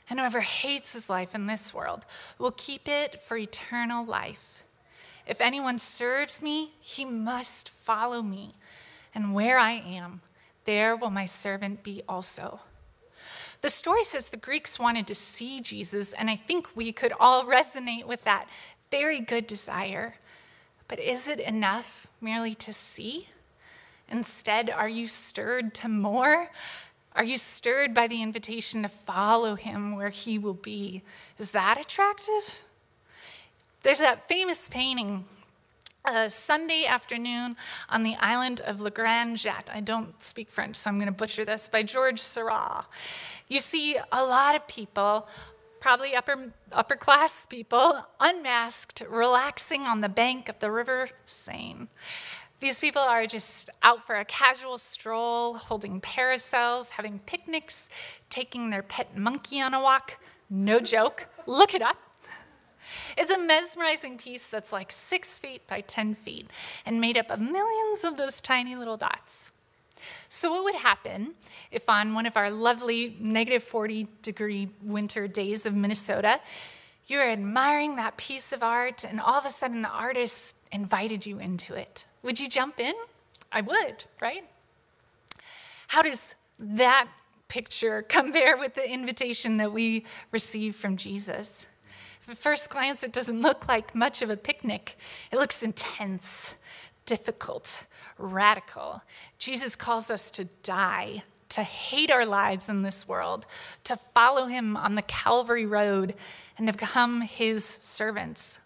and 0.10 0.20
whoever 0.20 0.42
hates 0.42 0.92
his 0.92 1.10
life 1.10 1.34
in 1.34 1.46
this 1.46 1.74
world 1.74 2.06
will 2.38 2.52
keep 2.52 2.90
it 2.90 3.22
for 3.22 3.38
eternal 3.38 4.06
life. 4.06 4.66
If 5.26 5.42
anyone 5.42 5.80
serves 5.80 6.42
me, 6.42 6.74
he 6.80 7.06
must 7.06 7.70
follow 7.70 8.22
me. 8.22 8.56
And 9.14 9.34
where 9.34 9.60
I 9.60 9.74
am, 9.74 10.22
there 10.64 10.96
will 10.96 11.10
my 11.10 11.26
servant 11.26 11.84
be 11.84 12.02
also. 12.08 12.62
The 13.62 13.70
story 13.70 14.04
says 14.04 14.30
the 14.30 14.38
Greeks 14.38 14.80
wanted 14.80 15.06
to 15.08 15.16
see 15.16 15.60
Jesus, 15.60 16.14
and 16.14 16.30
I 16.30 16.36
think 16.36 16.76
we 16.76 16.92
could 16.92 17.14
all 17.20 17.46
resonate 17.46 18.06
with 18.06 18.24
that 18.24 18.48
very 18.90 19.20
good 19.20 19.46
desire. 19.46 20.16
But 20.88 21.00
is 21.00 21.28
it 21.28 21.40
enough 21.40 22.08
merely 22.20 22.56
to 22.56 22.74
see? 22.74 23.30
Instead, 24.10 24.70
are 24.70 24.90
you 24.90 25.06
stirred 25.06 25.74
to 25.76 25.88
more? 25.88 26.50
Are 27.16 27.24
you 27.24 27.38
stirred 27.38 27.94
by 27.94 28.08
the 28.08 28.22
invitation 28.22 28.82
to 28.84 28.90
follow 28.90 29.56
him 29.56 29.96
where 29.96 30.10
he 30.10 30.38
will 30.38 30.54
be? 30.54 31.04
Is 31.38 31.52
that 31.52 31.80
attractive? 31.80 32.66
There's 33.84 33.98
that 33.98 34.28
famous 34.28 34.70
painting, 34.70 35.26
a 36.06 36.30
Sunday 36.30 36.86
afternoon 36.86 37.56
on 37.90 38.04
the 38.04 38.16
island 38.20 38.62
of 38.62 38.80
La 38.80 38.92
Grande 38.92 39.38
Jatte. 39.38 39.72
I 39.74 39.80
don't 39.80 40.22
speak 40.22 40.52
French, 40.52 40.76
so 40.76 40.92
I'm 40.92 40.98
going 40.98 41.08
to 41.08 41.12
butcher 41.12 41.46
this, 41.46 41.68
by 41.68 41.82
Georges 41.82 42.22
Seurat. 42.22 42.86
You 43.48 43.60
see 43.60 43.98
a 44.12 44.24
lot 44.24 44.56
of 44.56 44.68
people, 44.68 45.28
probably 45.80 46.16
upper, 46.16 46.54
upper 46.72 46.96
class 46.96 47.48
people, 47.48 48.06
unmasked, 48.20 49.02
relaxing 49.10 49.82
on 49.82 50.02
the 50.02 50.10
bank 50.10 50.48
of 50.48 50.60
the 50.60 50.70
River 50.70 51.10
Seine. 51.26 51.88
These 52.60 52.80
people 52.80 53.02
are 53.02 53.26
just 53.26 53.72
out 53.82 54.06
for 54.06 54.16
a 54.16 54.26
casual 54.26 54.78
stroll, 54.78 55.56
holding 55.56 56.02
parasols, 56.02 56.92
having 56.92 57.18
picnics, 57.26 57.90
taking 58.30 58.70
their 58.70 58.84
pet 58.84 59.18
monkey 59.18 59.60
on 59.60 59.74
a 59.74 59.82
walk. 59.82 60.20
No 60.52 60.80
joke. 60.80 61.30
Look 61.48 61.74
it 61.74 61.82
up. 61.82 61.98
It's 63.18 63.32
a 63.32 63.38
mesmerizing 63.38 64.18
piece 64.18 64.48
that's 64.48 64.72
like 64.72 64.92
six 64.92 65.40
feet 65.40 65.68
by 65.68 65.82
10 65.82 66.16
feet 66.16 66.50
and 66.86 67.02
made 67.02 67.18
up 67.18 67.30
of 67.30 67.40
millions 67.40 68.04
of 68.04 68.18
those 68.18 68.42
tiny 68.42 68.76
little 68.76 68.98
dots. 68.98 69.52
So, 70.30 70.52
what 70.52 70.64
would 70.64 70.76
happen 70.76 71.36
if 71.72 71.88
on 71.88 72.14
one 72.14 72.26
of 72.26 72.36
our 72.36 72.50
lovely 72.50 73.16
negative 73.20 73.64
40 73.64 74.08
degree 74.22 74.70
winter 74.82 75.28
days 75.28 75.66
of 75.66 75.76
Minnesota, 75.76 76.40
you 77.08 77.18
were 77.18 77.30
admiring 77.30 77.98
that 77.98 78.18
piece 78.18 78.52
of 78.52 78.64
art 78.64 79.04
and 79.04 79.20
all 79.20 79.36
of 79.36 79.46
a 79.46 79.50
sudden 79.50 79.82
the 79.82 79.90
artist 79.90 80.56
invited 80.72 81.26
you 81.26 81.40
into 81.40 81.76
it? 81.76 82.06
Would 82.24 82.40
you 82.40 82.48
jump 82.48 82.80
in? 82.80 82.94
I 83.52 83.62
would, 83.62 84.06
right? 84.22 84.46
How 85.88 86.02
does 86.02 86.36
that 86.58 87.10
picture 87.50 88.02
compare 88.02 88.58
with 88.58 88.76
the 88.76 88.90
invitation 88.90 89.58
that 89.58 89.74
we 89.74 90.06
receive 90.32 90.76
from 90.76 90.96
Jesus? 90.96 91.68
At 92.30 92.38
first 92.38 92.70
glance, 92.70 93.04
it 93.04 93.12
doesn't 93.12 93.42
look 93.42 93.68
like 93.68 93.96
much 93.96 94.22
of 94.22 94.30
a 94.30 94.38
picnic. 94.38 94.96
It 95.32 95.38
looks 95.38 95.64
intense, 95.64 96.54
difficult, 97.06 97.86
radical. 98.18 99.02
Jesus 99.40 99.76
calls 99.76 100.12
us 100.12 100.30
to 100.32 100.46
die, 100.64 101.24
to 101.50 101.64
hate 101.64 102.12
our 102.12 102.26
lives 102.26 102.70
in 102.70 102.84
this 102.84 103.08
world, 103.08 103.48
to 103.86 103.96
follow 103.96 104.46
him 104.46 104.78
on 104.78 104.96
the 104.96 105.02
Calvary 105.02 105.66
Road, 105.66 106.14
and 106.58 106.68
to 106.68 106.74
become 106.74 107.22
his 107.22 107.66
servants. 107.66 108.60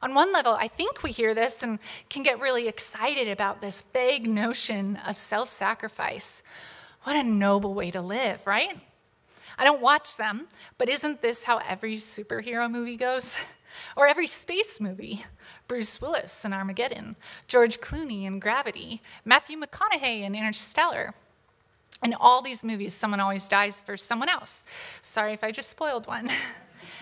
On 0.00 0.14
one 0.14 0.32
level, 0.32 0.54
I 0.54 0.68
think 0.68 1.02
we 1.02 1.10
hear 1.10 1.34
this 1.34 1.62
and 1.62 1.80
can 2.08 2.22
get 2.22 2.40
really 2.40 2.68
excited 2.68 3.28
about 3.28 3.60
this 3.60 3.82
vague 3.82 4.28
notion 4.28 4.96
of 5.06 5.16
self 5.16 5.48
sacrifice. 5.48 6.42
What 7.02 7.16
a 7.16 7.22
noble 7.24 7.74
way 7.74 7.90
to 7.90 8.00
live, 8.00 8.46
right? 8.46 8.80
I 9.58 9.64
don't 9.64 9.82
watch 9.82 10.16
them, 10.16 10.46
but 10.78 10.88
isn't 10.88 11.20
this 11.20 11.44
how 11.44 11.58
every 11.58 11.96
superhero 11.96 12.70
movie 12.70 12.96
goes? 12.96 13.40
or 13.96 14.06
every 14.06 14.26
space 14.26 14.80
movie? 14.80 15.24
Bruce 15.66 16.00
Willis 16.00 16.44
in 16.44 16.52
Armageddon, 16.52 17.16
George 17.48 17.80
Clooney 17.80 18.24
in 18.24 18.38
Gravity, 18.38 19.02
Matthew 19.24 19.60
McConaughey 19.60 20.22
in 20.22 20.34
Interstellar. 20.34 21.14
In 22.02 22.14
all 22.14 22.40
these 22.40 22.62
movies, 22.62 22.94
someone 22.94 23.20
always 23.20 23.48
dies 23.48 23.82
for 23.82 23.96
someone 23.96 24.28
else. 24.28 24.64
Sorry 25.02 25.32
if 25.32 25.42
I 25.42 25.50
just 25.50 25.68
spoiled 25.68 26.06
one. 26.06 26.30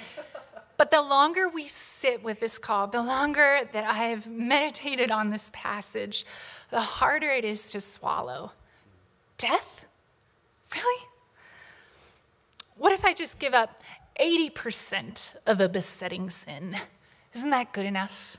but 0.79 0.91
the 0.91 1.03
longer 1.03 1.49
we 1.49 1.69
sit 1.69 2.25
with 2.25 2.41
this 2.41 2.59
call, 2.59 2.87
the 2.87 3.03
longer 3.03 3.61
that 3.73 3.85
I've 3.85 4.27
meditated 4.31 5.11
on 5.11 5.29
this 5.29 5.51
passage, 5.53 6.25
the 6.71 6.81
harder 6.81 7.29
it 7.29 7.45
is 7.45 7.71
to 7.73 7.81
swallow. 7.81 8.53
Death? 9.37 9.85
Really? 10.75 11.06
What 12.79 12.93
if 12.93 13.05
I 13.07 13.15
just 13.15 13.39
give 13.39 13.55
up 13.55 13.81
80% 14.21 15.37
of 15.47 15.61
a 15.61 15.69
besetting 15.69 16.29
sin? 16.29 16.77
Isn't 17.33 17.51
that 17.51 17.73
good 17.73 17.87
enough? 17.87 18.37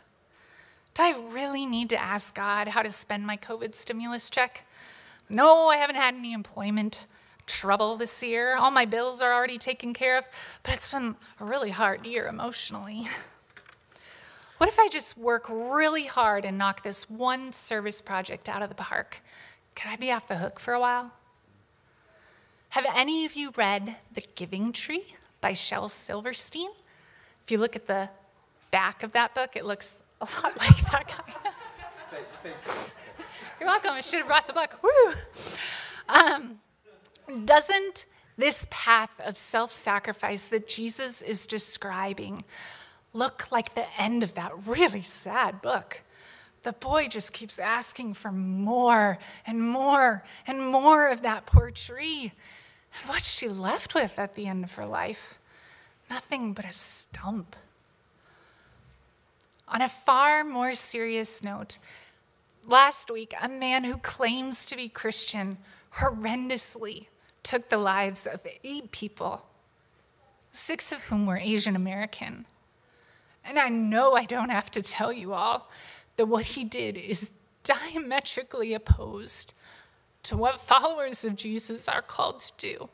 Do 0.94 1.04
I 1.04 1.16
really 1.30 1.66
need 1.66 1.90
to 1.90 2.02
ask 2.02 2.36
God 2.36 2.70
how 2.70 2.84
to 2.84 2.90
spend 2.92 3.26
my 3.26 3.36
COVID 3.38 3.74
stimulus 3.74 4.30
check? 4.30 4.66
No, 5.28 5.70
I 5.70 5.78
haven't 5.78 5.96
had 5.96 6.14
any 6.14 6.34
employment 6.34 7.08
trouble 7.48 7.98
this 7.98 8.22
year. 8.22 8.56
All 8.56 8.70
my 8.70 8.86
bills 8.86 9.22
are 9.24 9.34
already 9.34 9.58
taken 9.58 9.94
care 9.94 10.18
of, 10.18 10.30
but 10.62 10.74
it's 10.74 10.90
been 10.90 11.16
a 11.40 11.46
really 11.46 11.72
hard 11.72 12.06
year 12.06 12.28
emotionally. 12.28 13.08
What 14.58 14.70
if 14.70 14.80
I 14.80 14.88
just 14.88 15.18
work 15.18 15.48
really 15.50 16.06
hard 16.06 16.46
and 16.46 16.58
knock 16.58 16.82
this 16.82 17.10
one 17.10 17.52
service 17.52 18.02
project 18.02 18.50
out 18.50 18.64
of 18.64 18.70
the 18.70 18.76
park? 18.76 19.22
Could 19.76 19.90
I 19.90 19.96
be 19.96 20.12
off 20.12 20.28
the 20.28 20.38
hook 20.38 20.60
for 20.60 20.74
a 20.74 20.80
while? 20.80 21.12
Have 22.70 22.86
any 22.94 23.26
of 23.26 23.36
you 23.36 23.52
read 23.56 23.96
The 24.14 24.22
Giving 24.36 24.72
Tree 24.72 25.16
by 25.42 25.54
Shel 25.54 25.90
Silverstein? 25.90 26.70
If 27.44 27.52
you 27.52 27.58
look 27.58 27.76
at 27.76 27.88
the 27.88 28.10
back 28.72 29.04
of 29.04 29.14
that 29.14 29.34
book, 29.34 29.56
it 29.56 29.66
looks 29.66 30.04
a 30.20 30.26
lot 30.26 30.58
like 30.60 30.92
that 30.92 31.08
guy. 31.08 31.52
You're 33.60 33.68
welcome. 33.68 33.92
I 33.92 34.02
should 34.02 34.20
have 34.20 34.28
brought 34.28 34.48
the 34.48 34.54
book. 34.54 34.80
Woo! 34.84 35.14
Um, 36.10 36.60
doesn't 37.46 38.06
this 38.38 38.68
path 38.70 39.20
of 39.22 39.38
self 39.38 39.72
sacrifice 39.72 40.50
that 40.50 40.68
Jesus 40.68 41.22
is 41.22 41.48
describing 41.48 42.44
look 43.14 43.52
like 43.52 43.74
the 43.74 43.86
end 44.00 44.24
of 44.24 44.34
that 44.36 44.52
really 44.68 45.02
sad 45.02 45.62
book? 45.62 46.04
The 46.64 46.74
boy 46.74 47.08
just 47.08 47.34
keeps 47.34 47.60
asking 47.60 48.16
for 48.16 48.32
more 48.32 49.20
and 49.46 49.62
more 49.62 50.24
and 50.46 50.68
more 50.68 51.10
of 51.10 51.22
that 51.22 51.46
poor 51.46 51.72
tree. 51.72 52.34
And 52.94 53.10
what's 53.10 53.32
she 53.32 53.48
left 53.48 53.96
with 53.96 54.20
at 54.20 54.36
the 54.36 54.48
end 54.48 54.64
of 54.64 54.74
her 54.74 54.86
life? 54.86 55.40
Nothing 56.10 56.54
but 56.54 56.66
a 56.66 56.74
stump. 56.74 57.56
On 59.68 59.82
a 59.82 59.90
far 59.90 60.44
more 60.44 60.74
serious 60.74 61.44
note, 61.44 61.78
last 62.66 63.12
week, 63.12 63.34
a 63.42 63.50
man 63.50 63.84
who 63.84 63.98
claims 63.98 64.66
to 64.66 64.76
be 64.76 64.88
Christian 64.88 65.58
horrendously 65.96 67.08
took 67.44 67.70
the 67.70 67.78
lives 67.78 68.26
of 68.26 68.46
eight 68.64 68.92
people, 68.92 69.46
six 70.52 70.92
of 70.92 71.06
whom 71.06 71.26
were 71.26 71.38
Asian 71.38 71.76
American. 71.76 72.46
And 73.44 73.58
I 73.58 73.70
know 73.70 74.14
I 74.14 74.26
don't 74.26 74.50
have 74.50 74.70
to 74.72 74.82
tell 74.82 75.12
you 75.14 75.34
all 75.34 75.70
that 76.18 76.28
what 76.28 76.46
he 76.46 76.64
did 76.64 76.98
is 76.98 77.32
diametrically 77.64 78.74
opposed 78.74 79.54
to 80.24 80.36
what 80.36 80.60
followers 80.60 81.24
of 81.24 81.36
Jesus 81.36 81.88
are 81.88 82.02
called 82.02 82.40
to 82.40 82.52
do. 82.58 82.90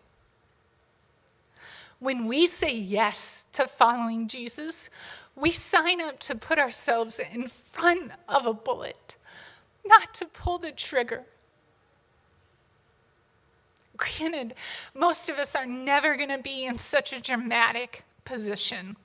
When 2.00 2.28
we 2.28 2.48
say 2.48 2.76
yes 2.76 3.46
to 3.54 3.66
following 3.66 4.28
Jesus, 4.28 4.90
we 5.36 5.52
sign 5.52 6.02
up 6.02 6.20
to 6.20 6.36
put 6.36 6.60
ourselves 6.60 7.20
in 7.20 7.48
front 7.48 8.12
of 8.28 8.46
a 8.46 8.54
bullet, 8.54 9.18
not 9.86 10.14
to 10.16 10.26
pull 10.26 10.58
the 10.58 10.72
trigger. 10.72 11.24
Granted, 13.96 14.54
most 14.94 15.30
of 15.30 15.38
us 15.38 15.56
are 15.56 15.66
never 15.66 16.16
going 16.18 16.30
to 16.30 16.38
be 16.38 16.66
in 16.66 16.78
such 16.78 17.14
a 17.14 17.22
dramatic 17.22 18.04
position. 18.26 18.98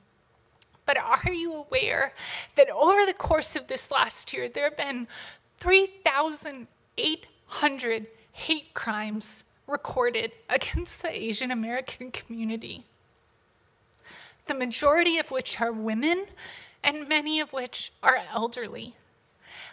But 0.88 0.97
are 0.97 1.30
you 1.30 1.52
aware 1.52 2.14
that 2.57 2.71
over 2.71 3.04
the 3.04 3.12
course 3.12 3.54
of 3.57 3.66
this 3.66 3.90
last 3.90 4.33
year, 4.33 4.49
there 4.49 4.64
have 4.64 4.78
been 4.78 5.07
3,800 5.59 8.07
hate 8.33 8.73
crimes 8.73 9.45
recorded 9.66 10.33
against 10.49 11.02
the 11.02 11.11
Asian 11.11 11.50
American 11.50 12.11
community? 12.11 12.87
The 14.47 14.54
majority 14.54 15.18
of 15.18 15.30
which 15.30 15.61
are 15.61 15.73
women, 15.73 16.25
and 16.83 17.07
many 17.07 17.38
of 17.38 17.52
which 17.52 17.92
are 18.02 18.23
elderly. 18.33 18.97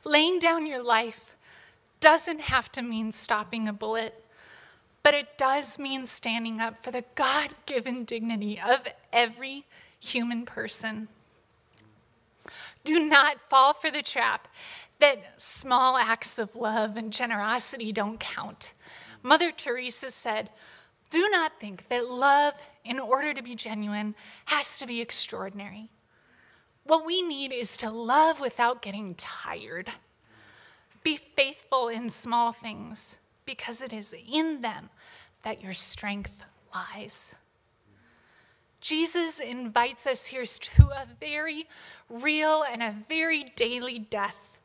Laying 0.03 0.39
down 0.39 0.67
your 0.67 0.83
life 0.83 1.37
doesn't 2.01 2.41
have 2.41 2.69
to 2.73 2.81
mean 2.81 3.13
stopping 3.13 3.69
a 3.69 3.73
bullet 3.73 4.25
but 5.05 5.13
it 5.13 5.37
does 5.37 5.77
mean 5.77 6.07
standing 6.07 6.59
up 6.59 6.83
for 6.83 6.89
the 6.89 7.05
God 7.13 7.53
given 7.67 8.05
dignity 8.05 8.59
of 8.59 8.87
every 9.13 9.65
human 10.05 10.45
person. 10.45 11.07
Do 12.83 12.99
not 12.99 13.41
fall 13.41 13.73
for 13.73 13.89
the 13.89 14.03
trap 14.03 14.47
that 14.99 15.41
small 15.41 15.97
acts 15.97 16.37
of 16.37 16.55
love 16.55 16.95
and 16.95 17.11
generosity 17.11 17.91
don't 17.91 18.19
count. 18.19 18.73
Mother 19.23 19.51
Teresa 19.51 20.11
said, 20.11 20.51
Do 21.09 21.27
not 21.29 21.59
think 21.59 21.87
that 21.87 22.09
love, 22.09 22.53
in 22.83 22.99
order 22.99 23.33
to 23.33 23.41
be 23.41 23.55
genuine, 23.55 24.15
has 24.45 24.77
to 24.79 24.85
be 24.85 25.01
extraordinary. 25.01 25.89
What 26.83 27.05
we 27.05 27.23
need 27.23 27.51
is 27.51 27.75
to 27.77 27.89
love 27.89 28.39
without 28.39 28.83
getting 28.83 29.15
tired. 29.15 29.89
Be 31.03 31.17
faithful 31.17 31.87
in 31.87 32.11
small 32.11 32.51
things 32.51 33.17
because 33.45 33.81
it 33.81 33.91
is 33.91 34.15
in 34.31 34.61
them 34.61 34.89
that 35.43 35.61
your 35.61 35.73
strength 35.73 36.43
lies. 36.73 37.35
Jesus 38.85 39.39
invites 39.39 40.05
us 40.05 40.27
here 40.27 40.45
to 40.45 40.83
a 40.91 41.07
very 41.19 41.65
real 42.07 42.61
and 42.61 42.83
a 42.83 42.93
very 43.09 43.43
daily 43.55 43.97
death 43.97 44.59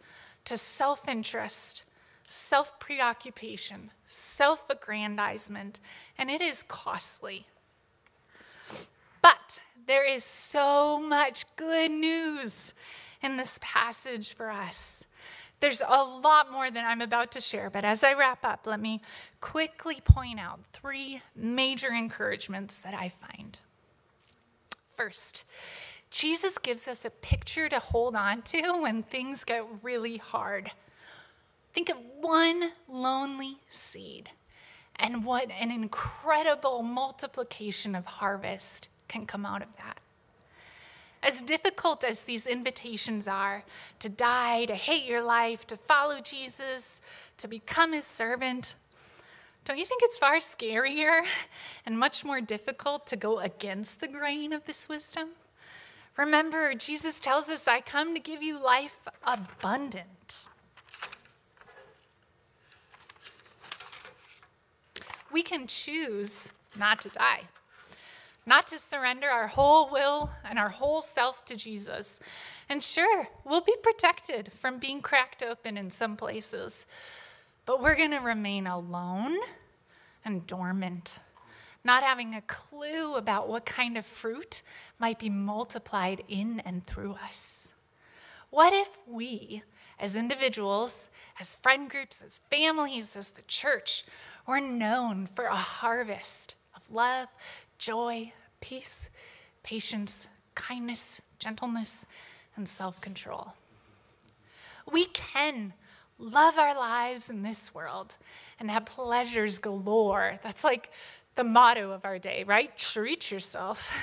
to 0.44 0.58
self 0.58 1.08
interest, 1.08 1.86
self 2.26 2.78
preoccupation, 2.78 3.90
self 4.04 4.68
aggrandizement, 4.68 5.80
and 6.18 6.30
it 6.30 6.42
is 6.42 6.62
costly. 6.62 7.46
But 9.22 9.60
there 9.86 10.06
is 10.06 10.22
so 10.22 11.00
much 11.00 11.46
good 11.56 11.90
news 11.90 12.74
in 13.22 13.38
this 13.38 13.58
passage 13.62 14.34
for 14.34 14.50
us. 14.50 15.06
There's 15.60 15.80
a 15.80 16.04
lot 16.04 16.52
more 16.52 16.70
than 16.70 16.84
I'm 16.84 17.00
about 17.00 17.32
to 17.32 17.40
share, 17.40 17.70
but 17.70 17.84
as 17.84 18.04
I 18.04 18.12
wrap 18.12 18.44
up, 18.44 18.66
let 18.66 18.80
me 18.80 19.00
quickly 19.40 20.02
point 20.04 20.38
out 20.38 20.60
three 20.74 21.22
major 21.34 21.88
encouragements 21.88 22.76
that 22.76 22.92
I 22.92 23.08
find. 23.08 23.58
First, 24.92 25.44
Jesus 26.10 26.58
gives 26.58 26.88
us 26.88 27.04
a 27.04 27.10
picture 27.10 27.68
to 27.68 27.78
hold 27.78 28.16
on 28.16 28.42
to 28.42 28.80
when 28.80 29.02
things 29.02 29.44
get 29.44 29.64
really 29.82 30.16
hard. 30.16 30.72
Think 31.72 31.88
of 31.88 31.96
one 32.20 32.72
lonely 32.88 33.58
seed 33.68 34.30
and 34.96 35.24
what 35.24 35.50
an 35.50 35.70
incredible 35.70 36.82
multiplication 36.82 37.94
of 37.94 38.06
harvest 38.06 38.88
can 39.08 39.24
come 39.24 39.46
out 39.46 39.62
of 39.62 39.76
that. 39.76 39.98
As 41.22 41.42
difficult 41.42 42.02
as 42.02 42.24
these 42.24 42.46
invitations 42.46 43.28
are 43.28 43.64
to 43.98 44.08
die, 44.08 44.64
to 44.64 44.74
hate 44.74 45.04
your 45.04 45.22
life, 45.22 45.66
to 45.66 45.76
follow 45.76 46.18
Jesus, 46.18 47.00
to 47.38 47.46
become 47.46 47.92
his 47.92 48.06
servant, 48.06 48.74
don't 49.64 49.78
you 49.78 49.84
think 49.84 50.02
it's 50.02 50.16
far 50.16 50.36
scarier 50.36 51.22
and 51.86 51.98
much 51.98 52.24
more 52.24 52.40
difficult 52.40 53.06
to 53.08 53.16
go 53.16 53.38
against 53.38 54.00
the 54.00 54.08
grain 54.08 54.52
of 54.52 54.64
this 54.64 54.88
wisdom? 54.88 55.30
Remember, 56.16 56.74
Jesus 56.74 57.20
tells 57.20 57.48
us, 57.48 57.68
I 57.68 57.80
come 57.80 58.14
to 58.14 58.20
give 58.20 58.42
you 58.42 58.62
life 58.62 59.06
abundant. 59.24 60.48
We 65.32 65.42
can 65.42 65.66
choose 65.66 66.52
not 66.76 67.00
to 67.02 67.08
die 67.08 67.42
not 68.46 68.66
to 68.66 68.78
surrender 68.78 69.28
our 69.28 69.46
whole 69.46 69.90
will 69.90 70.30
and 70.44 70.58
our 70.58 70.70
whole 70.70 71.02
self 71.02 71.44
to 71.46 71.56
Jesus. 71.56 72.20
And 72.68 72.82
sure, 72.82 73.28
we'll 73.44 73.60
be 73.60 73.76
protected 73.82 74.52
from 74.52 74.78
being 74.78 75.00
cracked 75.00 75.42
open 75.42 75.76
in 75.76 75.90
some 75.90 76.16
places, 76.16 76.86
but 77.66 77.80
we're 77.82 77.96
going 77.96 78.10
to 78.10 78.18
remain 78.18 78.66
alone 78.66 79.36
and 80.24 80.46
dormant, 80.46 81.18
not 81.84 82.02
having 82.02 82.34
a 82.34 82.42
clue 82.42 83.14
about 83.14 83.48
what 83.48 83.64
kind 83.64 83.96
of 83.96 84.04
fruit 84.04 84.62
might 84.98 85.18
be 85.18 85.30
multiplied 85.30 86.22
in 86.28 86.60
and 86.60 86.86
through 86.86 87.16
us. 87.24 87.68
What 88.50 88.72
if 88.72 88.98
we, 89.06 89.62
as 89.98 90.16
individuals, 90.16 91.10
as 91.38 91.54
friend 91.54 91.88
groups, 91.88 92.22
as 92.24 92.40
families, 92.50 93.16
as 93.16 93.30
the 93.30 93.42
church, 93.42 94.04
were 94.46 94.60
known 94.60 95.26
for 95.26 95.44
a 95.44 95.56
harvest 95.56 96.56
of 96.74 96.90
love, 96.90 97.28
joy, 97.78 98.32
peace, 98.60 99.10
patience, 99.62 100.26
kindness, 100.54 101.22
gentleness, 101.38 102.06
and 102.56 102.68
self 102.68 103.00
control. 103.00 103.54
We 104.90 105.06
can 105.06 105.74
love 106.20 106.58
our 106.58 106.74
lives 106.74 107.30
in 107.30 107.42
this 107.42 107.74
world 107.74 108.16
and 108.58 108.70
have 108.70 108.84
pleasures 108.86 109.58
galore. 109.58 110.36
That's 110.42 110.62
like 110.62 110.90
the 111.34 111.44
motto 111.44 111.92
of 111.92 112.04
our 112.04 112.18
day, 112.18 112.44
right? 112.44 112.76
Treat 112.76 113.30
yourself. 113.30 113.92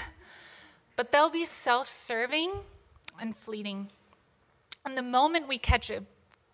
But 0.96 1.12
they'll 1.12 1.30
be 1.30 1.46
self 1.46 1.88
serving 1.88 2.52
and 3.22 3.36
fleeting. 3.36 3.92
And 4.84 4.98
the 4.98 5.04
moment 5.04 5.48
we 5.48 5.60
catch 5.60 5.92
a 5.92 6.02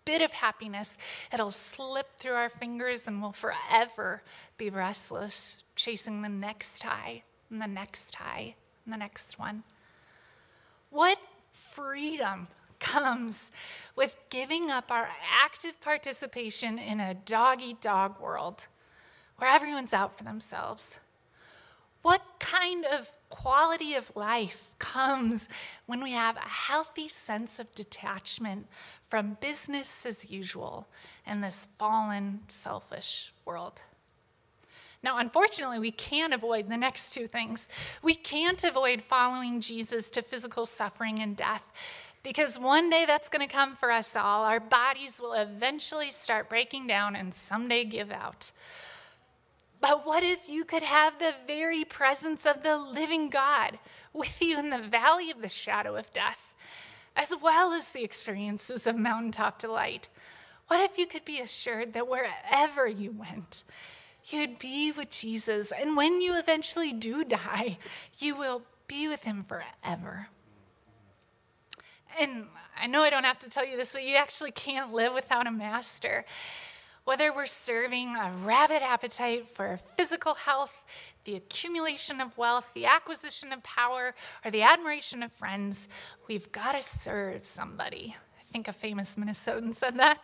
bit 0.04 0.20
of 0.20 0.32
happiness, 0.32 0.98
it'll 1.32 1.50
slip 1.50 2.16
through 2.16 2.34
our 2.34 2.50
fingers 2.50 3.08
and 3.08 3.22
we'll 3.22 3.32
forever 3.32 4.22
be 4.58 4.68
restless, 4.68 5.64
chasing 5.76 6.20
the 6.20 6.28
next 6.28 6.82
high 6.82 7.22
and 7.50 7.62
the 7.62 7.66
next 7.66 8.16
high 8.16 8.54
and 8.84 8.92
the 8.92 8.98
next 8.98 9.38
one. 9.38 9.62
What 10.90 11.18
freedom 11.52 12.48
comes 12.84 13.50
with 13.96 14.16
giving 14.28 14.70
up 14.70 14.90
our 14.90 15.08
active 15.42 15.80
participation 15.80 16.78
in 16.78 17.00
a 17.00 17.14
dog 17.14 17.62
eat 17.62 17.80
dog 17.80 18.20
world 18.20 18.68
where 19.38 19.50
everyone's 19.50 19.94
out 19.94 20.16
for 20.16 20.24
themselves? 20.24 21.00
What 22.02 22.22
kind 22.38 22.84
of 22.84 23.10
quality 23.30 23.94
of 23.94 24.14
life 24.14 24.74
comes 24.78 25.48
when 25.86 26.02
we 26.02 26.12
have 26.12 26.36
a 26.36 26.40
healthy 26.40 27.08
sense 27.08 27.58
of 27.58 27.74
detachment 27.74 28.66
from 29.02 29.38
business 29.40 30.04
as 30.04 30.30
usual 30.30 30.86
in 31.26 31.40
this 31.40 31.66
fallen, 31.78 32.40
selfish 32.48 33.32
world? 33.46 33.84
Now, 35.02 35.18
unfortunately, 35.18 35.78
we 35.78 35.90
can't 35.90 36.32
avoid 36.32 36.68
the 36.68 36.76
next 36.76 37.12
two 37.12 37.26
things. 37.26 37.68
We 38.02 38.14
can't 38.14 38.62
avoid 38.64 39.02
following 39.02 39.60
Jesus 39.60 40.08
to 40.10 40.22
physical 40.22 40.64
suffering 40.64 41.18
and 41.18 41.36
death 41.36 41.72
because 42.24 42.58
one 42.58 42.90
day 42.90 43.04
that's 43.06 43.28
going 43.28 43.46
to 43.46 43.54
come 43.54 43.76
for 43.76 43.92
us 43.92 44.16
all. 44.16 44.44
Our 44.44 44.58
bodies 44.58 45.20
will 45.20 45.34
eventually 45.34 46.10
start 46.10 46.48
breaking 46.48 46.88
down 46.88 47.14
and 47.14 47.32
someday 47.32 47.84
give 47.84 48.10
out. 48.10 48.50
But 49.80 50.06
what 50.06 50.24
if 50.24 50.48
you 50.48 50.64
could 50.64 50.82
have 50.82 51.18
the 51.18 51.34
very 51.46 51.84
presence 51.84 52.46
of 52.46 52.62
the 52.62 52.76
living 52.76 53.28
God 53.28 53.78
with 54.12 54.40
you 54.42 54.58
in 54.58 54.70
the 54.70 54.78
valley 54.78 55.30
of 55.30 55.42
the 55.42 55.48
shadow 55.48 55.94
of 55.94 56.12
death, 56.12 56.54
as 57.14 57.34
well 57.40 57.72
as 57.72 57.90
the 57.90 58.02
experiences 58.02 58.86
of 58.86 58.96
mountaintop 58.96 59.58
delight? 59.58 60.08
What 60.68 60.80
if 60.80 60.96
you 60.96 61.06
could 61.06 61.26
be 61.26 61.38
assured 61.38 61.92
that 61.92 62.08
wherever 62.08 62.88
you 62.88 63.12
went, 63.12 63.64
you'd 64.26 64.58
be 64.58 64.90
with 64.90 65.10
Jesus. 65.10 65.72
And 65.72 65.96
when 65.96 66.20
you 66.20 66.38
eventually 66.38 66.92
do 66.92 67.24
die, 67.24 67.78
you 68.18 68.34
will 68.34 68.62
be 68.86 69.08
with 69.08 69.24
him 69.24 69.42
forever. 69.42 70.28
And 72.18 72.46
I 72.80 72.86
know 72.86 73.02
I 73.02 73.10
don't 73.10 73.24
have 73.24 73.38
to 73.40 73.50
tell 73.50 73.64
you 73.64 73.76
this, 73.76 73.92
but 73.92 74.04
you 74.04 74.16
actually 74.16 74.52
can't 74.52 74.92
live 74.92 75.14
without 75.14 75.46
a 75.46 75.50
master. 75.50 76.24
Whether 77.04 77.34
we're 77.34 77.46
serving 77.46 78.16
a 78.16 78.32
rabid 78.44 78.82
appetite 78.82 79.46
for 79.48 79.76
physical 79.96 80.34
health, 80.34 80.84
the 81.24 81.36
accumulation 81.36 82.20
of 82.20 82.36
wealth, 82.38 82.72
the 82.72 82.86
acquisition 82.86 83.52
of 83.52 83.62
power, 83.62 84.14
or 84.44 84.50
the 84.50 84.62
admiration 84.62 85.22
of 85.22 85.30
friends, 85.32 85.88
we've 86.28 86.50
got 86.50 86.72
to 86.72 86.82
serve 86.82 87.44
somebody. 87.44 88.16
I 88.38 88.42
think 88.44 88.68
a 88.68 88.72
famous 88.72 89.16
Minnesotan 89.16 89.74
said 89.74 89.98
that. 89.98 90.18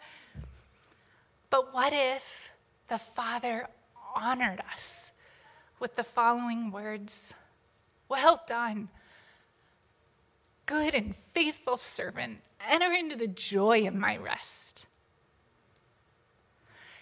But 1.51 1.75
what 1.75 1.93
if 1.93 2.53
the 2.89 2.99
Father 2.99 3.69
honored 4.15 4.63
us 4.73 5.13
with 5.79 5.97
the 5.97 6.05
following 6.05 6.71
words 6.71 7.35
Well 8.09 8.41
done, 8.47 8.89
good 10.71 10.95
and 10.95 11.17
faithful 11.17 11.77
servant. 11.77 12.39
Enter 12.69 12.93
into 12.93 13.17
the 13.17 13.27
joy 13.27 13.89
of 13.89 13.95
my 13.95 14.17
rest. 14.17 14.87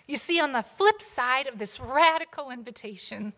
You 0.07 0.17
see, 0.17 0.41
on 0.41 0.53
the 0.53 0.63
flip 0.63 1.03
side 1.03 1.47
of 1.47 1.59
this 1.59 1.79
radical 1.79 2.51
invitation 2.51 3.35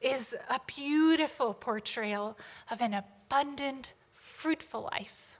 is 0.00 0.34
a 0.48 0.60
beautiful 0.66 1.52
portrayal 1.52 2.38
of 2.70 2.80
an 2.80 2.94
abundant, 2.94 3.92
fruitful 4.12 4.88
life. 4.90 5.38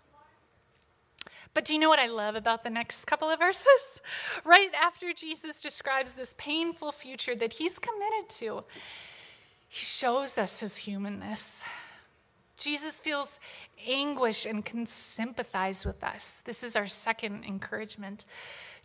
But 1.55 1.65
do 1.65 1.73
you 1.73 1.79
know 1.79 1.89
what 1.89 1.99
I 1.99 2.07
love 2.07 2.35
about 2.35 2.63
the 2.63 2.71
next 2.71 3.07
couple 3.07 3.31
of 3.31 3.39
verses? 3.39 4.03
Right 4.45 4.71
after 4.79 5.15
Jesus 5.15 5.63
describes 5.63 6.13
this 6.13 6.35
painful 6.37 6.93
future 6.93 7.35
that 7.37 7.55
he's 7.55 7.79
committed 7.79 8.29
to, 8.41 8.65
he 9.67 9.85
shows 9.85 10.37
us 10.37 10.61
his 10.61 10.77
humanness. 10.79 11.65
Jesus 12.57 13.01
feels 13.01 13.41
anguish 13.87 14.47
and 14.47 14.65
can 14.65 14.87
sympathize 14.87 15.85
with 15.85 16.03
us. 16.05 16.43
This 16.45 16.63
is 16.63 16.77
our 16.77 16.87
second 16.87 17.45
encouragement. 17.45 18.25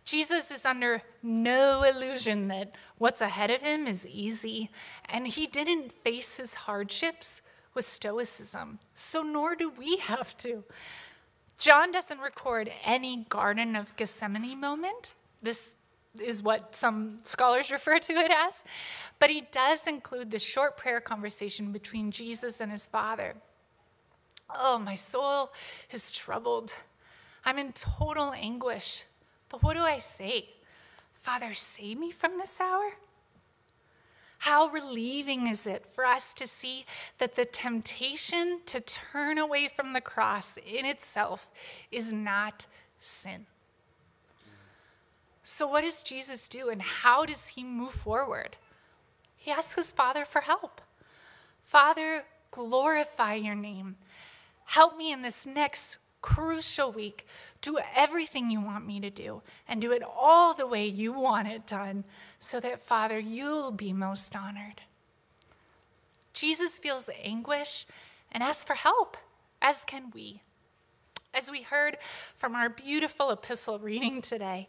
Jesus 0.04 0.50
is 0.50 0.66
under 0.66 1.02
no 1.22 1.82
illusion 1.82 2.48
that 2.48 2.74
what's 2.98 3.20
ahead 3.20 3.50
of 3.50 3.62
him 3.62 3.86
is 3.86 4.06
easy, 4.06 4.70
and 5.08 5.28
he 5.28 5.46
didn't 5.46 5.92
face 5.92 6.38
his 6.38 6.54
hardships 6.54 7.42
with 7.74 7.84
stoicism, 7.84 8.80
so 8.94 9.22
nor 9.22 9.54
do 9.54 9.70
we 9.70 9.98
have 9.98 10.36
to. 10.38 10.64
John 11.58 11.92
doesn't 11.92 12.18
record 12.18 12.72
any 12.84 13.26
Garden 13.28 13.76
of 13.76 13.94
Gethsemane 13.96 14.58
moment. 14.58 15.14
This 15.42 15.76
is 16.20 16.42
what 16.42 16.74
some 16.74 17.20
scholars 17.22 17.70
refer 17.70 17.98
to 18.00 18.14
it 18.14 18.32
as, 18.32 18.64
but 19.18 19.30
he 19.30 19.42
does 19.52 19.86
include 19.86 20.30
the 20.30 20.38
short 20.38 20.76
prayer 20.76 21.00
conversation 21.00 21.70
between 21.70 22.10
Jesus 22.10 22.60
and 22.60 22.72
his 22.72 22.86
Father. 22.86 23.36
Oh, 24.58 24.78
my 24.78 24.94
soul 24.94 25.52
is 25.90 26.10
troubled. 26.10 26.76
I'm 27.44 27.58
in 27.58 27.72
total 27.72 28.32
anguish. 28.32 29.04
But 29.48 29.62
what 29.62 29.74
do 29.74 29.82
I 29.82 29.98
say? 29.98 30.50
Father, 31.14 31.54
save 31.54 31.98
me 31.98 32.10
from 32.10 32.38
this 32.38 32.60
hour? 32.60 32.92
How 34.38 34.68
relieving 34.68 35.46
is 35.46 35.66
it 35.66 35.86
for 35.86 36.06
us 36.06 36.32
to 36.34 36.46
see 36.46 36.86
that 37.18 37.36
the 37.36 37.44
temptation 37.44 38.60
to 38.66 38.80
turn 38.80 39.36
away 39.36 39.68
from 39.68 39.92
the 39.92 40.00
cross 40.00 40.56
in 40.56 40.86
itself 40.86 41.50
is 41.90 42.10
not 42.10 42.66
sin? 42.98 43.44
So, 45.42 45.66
what 45.66 45.84
does 45.84 46.02
Jesus 46.02 46.48
do 46.48 46.70
and 46.70 46.80
how 46.80 47.26
does 47.26 47.48
he 47.48 47.64
move 47.64 47.92
forward? 47.92 48.56
He 49.36 49.50
asks 49.50 49.74
his 49.74 49.92
Father 49.92 50.24
for 50.24 50.42
help. 50.42 50.80
Father, 51.62 52.24
glorify 52.50 53.34
your 53.34 53.54
name. 53.54 53.96
Help 54.70 54.96
me 54.96 55.12
in 55.12 55.22
this 55.22 55.46
next 55.46 55.96
crucial 56.22 56.92
week. 56.92 57.26
Do 57.60 57.80
everything 57.92 58.52
you 58.52 58.60
want 58.60 58.86
me 58.86 59.00
to 59.00 59.10
do 59.10 59.42
and 59.66 59.80
do 59.80 59.90
it 59.90 60.00
all 60.00 60.54
the 60.54 60.64
way 60.64 60.86
you 60.86 61.12
want 61.12 61.48
it 61.48 61.66
done 61.66 62.04
so 62.38 62.60
that, 62.60 62.80
Father, 62.80 63.18
you'll 63.18 63.72
be 63.72 63.92
most 63.92 64.36
honored. 64.36 64.82
Jesus 66.32 66.78
feels 66.78 67.10
anguish 67.20 67.84
and 68.30 68.44
asks 68.44 68.62
for 68.62 68.74
help, 68.74 69.16
as 69.60 69.84
can 69.84 70.12
we. 70.14 70.42
As 71.34 71.50
we 71.50 71.62
heard 71.62 71.96
from 72.36 72.54
our 72.54 72.68
beautiful 72.68 73.32
epistle 73.32 73.80
reading 73.80 74.22
today, 74.22 74.68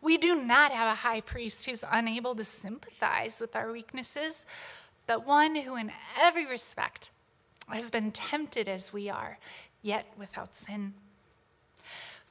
we 0.00 0.16
do 0.16 0.36
not 0.36 0.70
have 0.70 0.92
a 0.92 1.00
high 1.00 1.22
priest 1.22 1.66
who's 1.66 1.84
unable 1.90 2.36
to 2.36 2.44
sympathize 2.44 3.40
with 3.40 3.56
our 3.56 3.72
weaknesses, 3.72 4.46
but 5.08 5.26
one 5.26 5.56
who, 5.56 5.74
in 5.74 5.90
every 6.16 6.46
respect, 6.46 7.10
has 7.74 7.90
been 7.90 8.12
tempted 8.12 8.68
as 8.68 8.92
we 8.92 9.08
are, 9.08 9.38
yet 9.82 10.06
without 10.18 10.54
sin. 10.54 10.94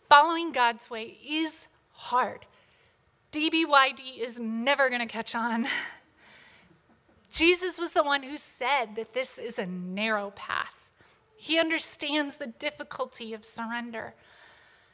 Following 0.07 0.51
God's 0.51 0.89
way 0.89 1.17
is 1.27 1.67
hard. 1.93 2.45
DBYD 3.31 4.19
is 4.19 4.39
never 4.39 4.89
going 4.89 5.01
to 5.01 5.05
catch 5.05 5.35
on. 5.35 5.67
Jesus 7.31 7.77
was 7.77 7.91
the 7.91 8.03
one 8.03 8.23
who 8.23 8.37
said 8.37 8.95
that 8.95 9.13
this 9.13 9.37
is 9.37 9.59
a 9.59 9.67
narrow 9.67 10.31
path. 10.31 10.91
He 11.37 11.59
understands 11.59 12.37
the 12.37 12.47
difficulty 12.47 13.33
of 13.33 13.45
surrender. 13.45 14.13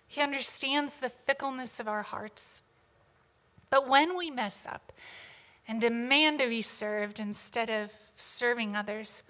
He 0.05 0.21
understands 0.21 0.97
the 0.97 1.09
fickleness 1.09 1.79
of 1.79 1.87
our 1.87 2.03
hearts. 2.03 2.61
But 3.69 3.87
when 3.87 4.17
we 4.17 4.29
mess 4.29 4.65
up 4.65 4.91
and 5.67 5.81
demand 5.81 6.39
to 6.39 6.49
be 6.49 6.61
served 6.61 7.19
instead 7.19 7.69
of 7.69 7.91
serving 8.15 8.75
others, 8.75 9.23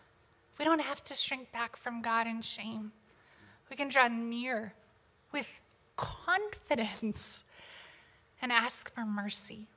we 0.58 0.66
don't 0.66 0.82
have 0.82 1.04
to 1.06 1.14
shrink 1.14 1.52
back 1.52 1.76
from 1.76 2.02
God 2.02 2.28
in 2.28 2.42
shame. 2.42 2.92
We 3.70 3.76
can 3.76 3.90
draw 3.90 4.08
near 4.08 4.74
with 5.32 5.62
confidence 5.98 7.44
and 8.42 8.52
ask 8.52 8.94
for 8.94 9.06
mercy. 9.06 9.68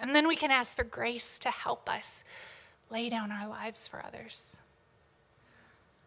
And 0.00 0.14
then 0.14 0.26
we 0.26 0.36
can 0.36 0.50
ask 0.50 0.76
for 0.76 0.84
grace 0.84 1.38
to 1.40 1.50
help 1.50 1.88
us 1.88 2.24
lay 2.90 3.08
down 3.08 3.32
our 3.32 3.48
lives 3.48 3.86
for 3.88 4.04
others. 4.04 4.58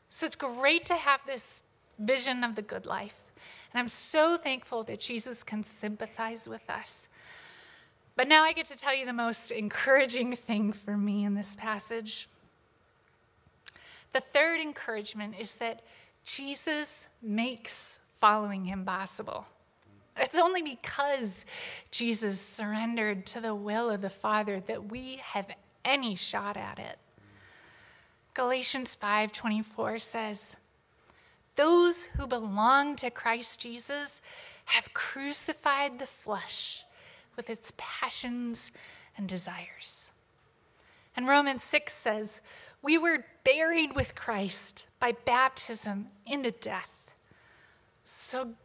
So 0.09 0.25
it's 0.25 0.35
great 0.35 0.85
to 0.85 0.95
have 0.95 1.21
this 1.25 1.63
vision 1.99 2.43
of 2.43 2.55
the 2.55 2.61
good 2.61 2.85
life. 2.85 3.31
And 3.73 3.79
I'm 3.79 3.89
so 3.89 4.37
thankful 4.37 4.83
that 4.83 4.99
Jesus 4.99 5.43
can 5.43 5.63
sympathize 5.63 6.47
with 6.47 6.69
us. 6.69 7.09
But 8.15 8.27
now 8.27 8.43
I 8.43 8.53
get 8.53 8.65
to 8.67 8.77
tell 8.77 8.95
you 8.95 9.05
the 9.05 9.13
most 9.13 9.51
encouraging 9.51 10.35
thing 10.35 10.73
for 10.73 10.97
me 10.97 11.23
in 11.23 11.35
this 11.35 11.55
passage. 11.55 12.27
The 14.13 14.19
third 14.21 14.59
encouragement 14.59 15.35
is 15.39 15.55
that 15.55 15.81
Jesus 16.23 17.07
makes 17.21 17.99
following 18.17 18.65
him 18.65 18.83
possible. 18.85 19.45
It's 20.15 20.37
only 20.37 20.61
because 20.61 21.45
Jesus 21.91 22.41
surrendered 22.41 23.25
to 23.27 23.39
the 23.39 23.53
will 23.53 23.89
of 23.89 24.01
the 24.01 24.09
Father 24.09 24.59
that 24.61 24.89
we 24.89 25.17
have 25.17 25.47
any 25.85 26.15
shot 26.15 26.57
at 26.57 26.79
it. 26.79 26.97
Galatians 28.33 28.95
5:24 28.95 29.99
says, 29.99 30.57
"Those 31.55 32.07
who 32.07 32.27
belong 32.27 32.95
to 32.97 33.09
Christ 33.09 33.61
Jesus 33.61 34.21
have 34.65 34.93
crucified 34.93 35.99
the 35.99 36.07
flesh 36.07 36.85
with 37.35 37.49
its 37.49 37.71
passions 37.77 38.71
and 39.15 39.29
desires." 39.29 40.11
And 41.15 41.27
Romans 41.27 41.63
6 41.63 41.93
says, 41.93 42.41
"We 42.81 42.97
were 42.97 43.25
buried 43.43 43.95
with 43.95 44.15
Christ 44.15 44.87
by 44.99 45.11
baptism 45.11 46.11
into 46.25 46.51
death." 46.51 47.13
So 48.03 48.55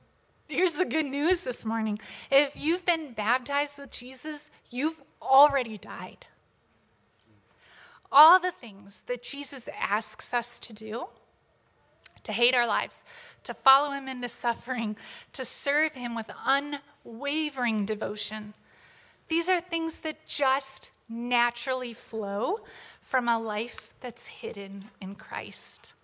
here's 0.49 0.75
the 0.75 0.85
good 0.85 1.07
news 1.07 1.45
this 1.45 1.65
morning. 1.65 1.99
If 2.31 2.57
you've 2.57 2.85
been 2.85 3.13
baptized 3.13 3.79
with 3.79 3.91
Jesus, 3.91 4.51
you've 4.71 5.03
already 5.21 5.79
died. 5.79 6.27
All 8.11 8.39
the 8.39 8.53
things 8.53 9.03
that 9.03 9.23
Jesus 9.23 9.69
asks 9.69 10.33
us 10.33 10.61
to 10.61 10.73
do, 10.73 11.09
to 12.23 12.33
hate 12.33 12.55
our 12.55 12.67
lives, 12.67 13.03
to 13.43 13.55
follow 13.55 13.91
him 13.91 14.07
into 14.07 14.29
suffering, 14.29 14.97
to 15.33 15.45
serve 15.45 15.95
him 15.95 16.15
with 16.15 16.31
unwavering 16.45 17.85
devotion, 17.85 18.55
these 19.27 19.49
are 19.49 19.61
things 19.61 20.03
that 20.03 20.27
just 20.27 20.92
naturally 21.09 21.93
flow 21.93 22.61
from 23.01 23.29
a 23.29 23.39
life 23.39 23.95
that's 24.01 24.27
hidden 24.27 24.85
in 25.01 25.15
Christ. 25.15 25.95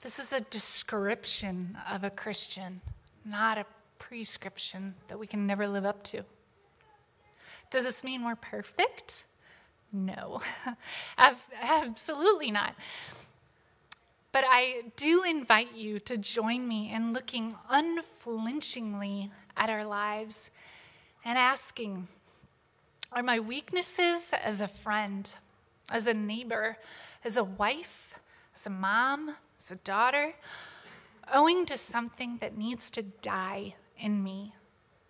This 0.00 0.18
is 0.18 0.32
a 0.32 0.40
description 0.40 1.76
of 1.90 2.04
a 2.04 2.10
Christian, 2.10 2.80
not 3.24 3.58
a 3.58 3.66
prescription 3.98 4.94
that 5.08 5.18
we 5.18 5.26
can 5.26 5.46
never 5.46 5.66
live 5.66 5.84
up 5.84 6.02
to. 6.04 6.24
Does 7.70 7.84
this 7.84 8.04
mean 8.04 8.24
we're 8.24 8.36
perfect? 8.36 9.24
No, 9.92 10.40
absolutely 11.62 12.50
not. 12.50 12.74
But 14.30 14.44
I 14.46 14.84
do 14.96 15.24
invite 15.24 15.74
you 15.74 15.98
to 16.00 16.16
join 16.16 16.68
me 16.68 16.92
in 16.92 17.12
looking 17.12 17.54
unflinchingly 17.68 19.30
at 19.56 19.70
our 19.70 19.84
lives 19.84 20.50
and 21.24 21.38
asking 21.38 22.08
Are 23.12 23.22
my 23.22 23.40
weaknesses 23.40 24.32
as 24.32 24.60
a 24.60 24.68
friend, 24.68 25.34
as 25.90 26.06
a 26.06 26.14
neighbor, 26.14 26.76
as 27.24 27.36
a 27.36 27.44
wife, 27.44 28.18
as 28.54 28.66
a 28.66 28.70
mom, 28.70 29.36
as 29.58 29.70
a 29.70 29.76
daughter? 29.76 30.34
owing 31.32 31.66
to 31.66 31.76
something 31.76 32.38
that 32.38 32.56
needs 32.56 32.90
to 32.92 33.02
die 33.02 33.74
in 33.98 34.22
me 34.22 34.54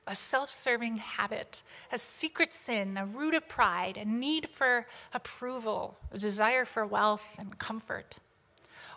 a 0.06 0.14
self 0.14 0.50
serving 0.50 0.96
habit, 0.96 1.62
a 1.92 1.98
secret 1.98 2.54
sin, 2.54 2.96
a 2.96 3.04
root 3.04 3.34
of 3.34 3.46
pride, 3.46 3.98
a 3.98 4.06
need 4.06 4.48
for 4.48 4.86
approval, 5.12 5.98
a 6.10 6.16
desire 6.16 6.64
for 6.64 6.86
wealth 6.86 7.36
and 7.38 7.58
comfort. 7.58 8.18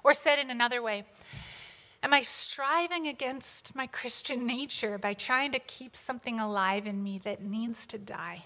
Or 0.05 0.13
said 0.13 0.39
in 0.39 0.49
another 0.49 0.81
way, 0.81 1.03
am 2.01 2.13
I 2.13 2.21
striving 2.21 3.07
against 3.07 3.75
my 3.75 3.87
Christian 3.87 4.47
nature 4.47 4.97
by 4.97 5.13
trying 5.13 5.51
to 5.51 5.59
keep 5.59 5.97
something 5.97 6.39
alive 6.39 6.87
in 6.87 7.03
me 7.03 7.19
that 7.25 7.43
needs 7.43 7.85
to 7.87 7.97
die? 7.97 8.45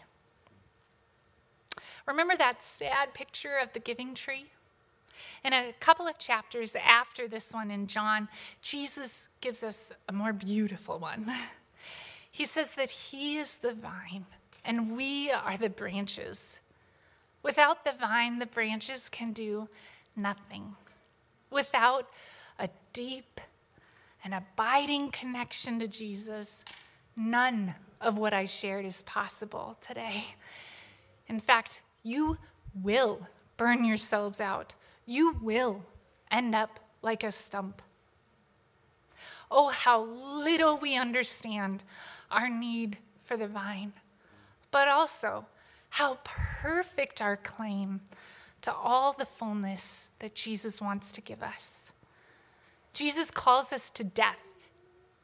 Remember 2.07 2.35
that 2.37 2.63
sad 2.63 3.13
picture 3.13 3.57
of 3.61 3.73
the 3.73 3.79
giving 3.79 4.13
tree? 4.13 4.45
In 5.43 5.53
a 5.53 5.73
couple 5.79 6.07
of 6.07 6.17
chapters 6.17 6.75
after 6.75 7.27
this 7.27 7.53
one 7.53 7.71
in 7.71 7.87
John, 7.87 8.27
Jesus 8.61 9.29
gives 9.41 9.63
us 9.63 9.91
a 10.07 10.13
more 10.13 10.33
beautiful 10.33 10.99
one. 10.99 11.31
He 12.31 12.43
says 12.43 12.75
that 12.75 12.91
He 12.91 13.37
is 13.37 13.55
the 13.55 13.73
vine 13.73 14.25
and 14.65 14.97
we 14.97 15.31
are 15.31 15.57
the 15.57 15.69
branches. 15.69 16.59
Without 17.43 17.85
the 17.85 17.93
vine, 17.93 18.39
the 18.39 18.45
branches 18.45 19.07
can 19.07 19.31
do 19.31 19.69
nothing. 20.17 20.75
Without 21.49 22.09
a 22.59 22.69
deep 22.91 23.39
and 24.23 24.33
abiding 24.33 25.11
connection 25.11 25.79
to 25.79 25.87
Jesus, 25.87 26.65
none 27.15 27.75
of 28.01 28.17
what 28.17 28.33
I 28.33 28.45
shared 28.45 28.85
is 28.85 29.03
possible 29.03 29.77
today. 29.79 30.25
In 31.27 31.39
fact, 31.39 31.81
you 32.05 32.37
will 32.73 33.27
burn 33.57 33.83
yourselves 33.83 34.39
out. 34.39 34.75
You 35.07 35.37
will 35.41 35.83
end 36.29 36.53
up 36.53 36.79
like 37.01 37.23
a 37.23 37.31
stump. 37.31 37.81
Oh, 39.49 39.69
how 39.69 40.03
little 40.03 40.77
we 40.77 40.95
understand 40.95 41.83
our 42.29 42.47
need 42.47 42.97
for 43.21 43.35
the 43.35 43.47
vine, 43.47 43.93
but 44.69 44.87
also 44.87 45.47
how 45.91 46.19
perfect 46.23 47.21
our 47.21 47.35
claim 47.35 48.01
to 48.61 48.73
all 48.73 49.11
the 49.11 49.25
fullness 49.25 50.11
that 50.19 50.35
Jesus 50.35 50.79
wants 50.79 51.11
to 51.11 51.21
give 51.21 51.41
us. 51.41 51.91
Jesus 52.93 53.31
calls 53.31 53.73
us 53.73 53.89
to 53.91 54.03
death. 54.03 54.39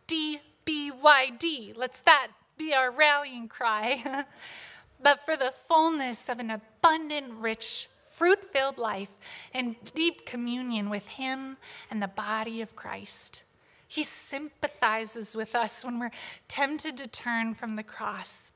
D 0.08 0.40
B 0.66 0.92
Y 0.92 1.32
D. 1.40 1.74
Let's 1.76 2.02
that 2.02 2.30
be 2.58 2.74
our 2.74 2.92
rallying 2.92 3.48
cry. 3.48 4.26
but 5.02 5.20
for 5.20 5.36
the 5.36 5.52
fullness 5.52 6.30
of 6.30 6.40
an 6.40 6.52
abundant, 6.52 7.34
rich, 7.40 7.90
fruit 8.06 8.44
filled 8.44 8.78
life 8.78 9.18
and 9.54 9.76
deep 9.96 10.26
communion 10.26 10.90
with 10.90 11.08
Him 11.08 11.58
and 11.90 12.02
the 12.02 12.08
body 12.08 12.62
of 12.62 12.76
Christ. 12.76 13.44
He 13.88 14.04
sympathizes 14.04 15.36
with 15.36 15.54
us 15.56 15.84
when 15.84 16.00
we're 16.00 16.12
tempted 16.48 16.98
to 16.98 17.08
turn 17.08 17.54
from 17.54 17.76
the 17.76 17.84
cross. 17.84 18.54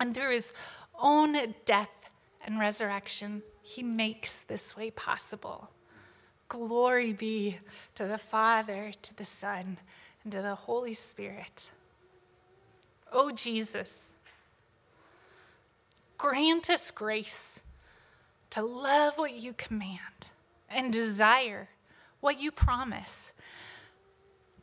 And 0.00 0.14
through 0.14 0.32
his 0.32 0.52
own 0.98 1.36
death 1.64 2.08
and 2.44 2.58
resurrection, 2.58 3.42
he 3.62 3.82
makes 3.82 4.40
this 4.40 4.76
way 4.76 4.90
possible. 4.90 5.70
Glory 6.48 7.12
be 7.12 7.58
to 7.94 8.06
the 8.06 8.16
Father, 8.16 8.92
to 9.02 9.14
the 9.14 9.24
Son, 9.24 9.76
and 10.22 10.32
to 10.32 10.40
the 10.40 10.54
Holy 10.54 10.94
Spirit. 10.94 11.70
Oh, 13.12 13.30
Jesus, 13.32 14.12
grant 16.18 16.68
us 16.68 16.90
grace 16.90 17.62
to 18.50 18.62
love 18.62 19.16
what 19.16 19.34
you 19.34 19.52
command 19.52 20.30
and 20.68 20.92
desire 20.92 21.68
what 22.20 22.40
you 22.40 22.50
promise 22.50 23.34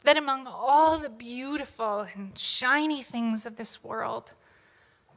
that 0.05 0.17
among 0.17 0.45
all 0.45 0.99
the 0.99 1.09
beautiful 1.09 2.07
and 2.13 2.37
shiny 2.37 3.01
things 3.01 3.45
of 3.45 3.57
this 3.57 3.83
world, 3.83 4.33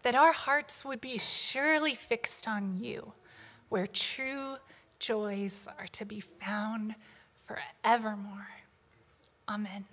that 0.02 0.14
our 0.14 0.32
hearts 0.32 0.84
would 0.84 1.00
be 1.00 1.18
surely 1.18 1.94
fixed 1.94 2.48
on 2.48 2.78
you, 2.80 3.12
where 3.68 3.86
true 3.86 4.56
joys 4.98 5.68
are 5.78 5.86
to 5.88 6.06
be 6.06 6.20
found 6.20 6.94
forevermore. 7.36 8.48
Amen. 9.46 9.84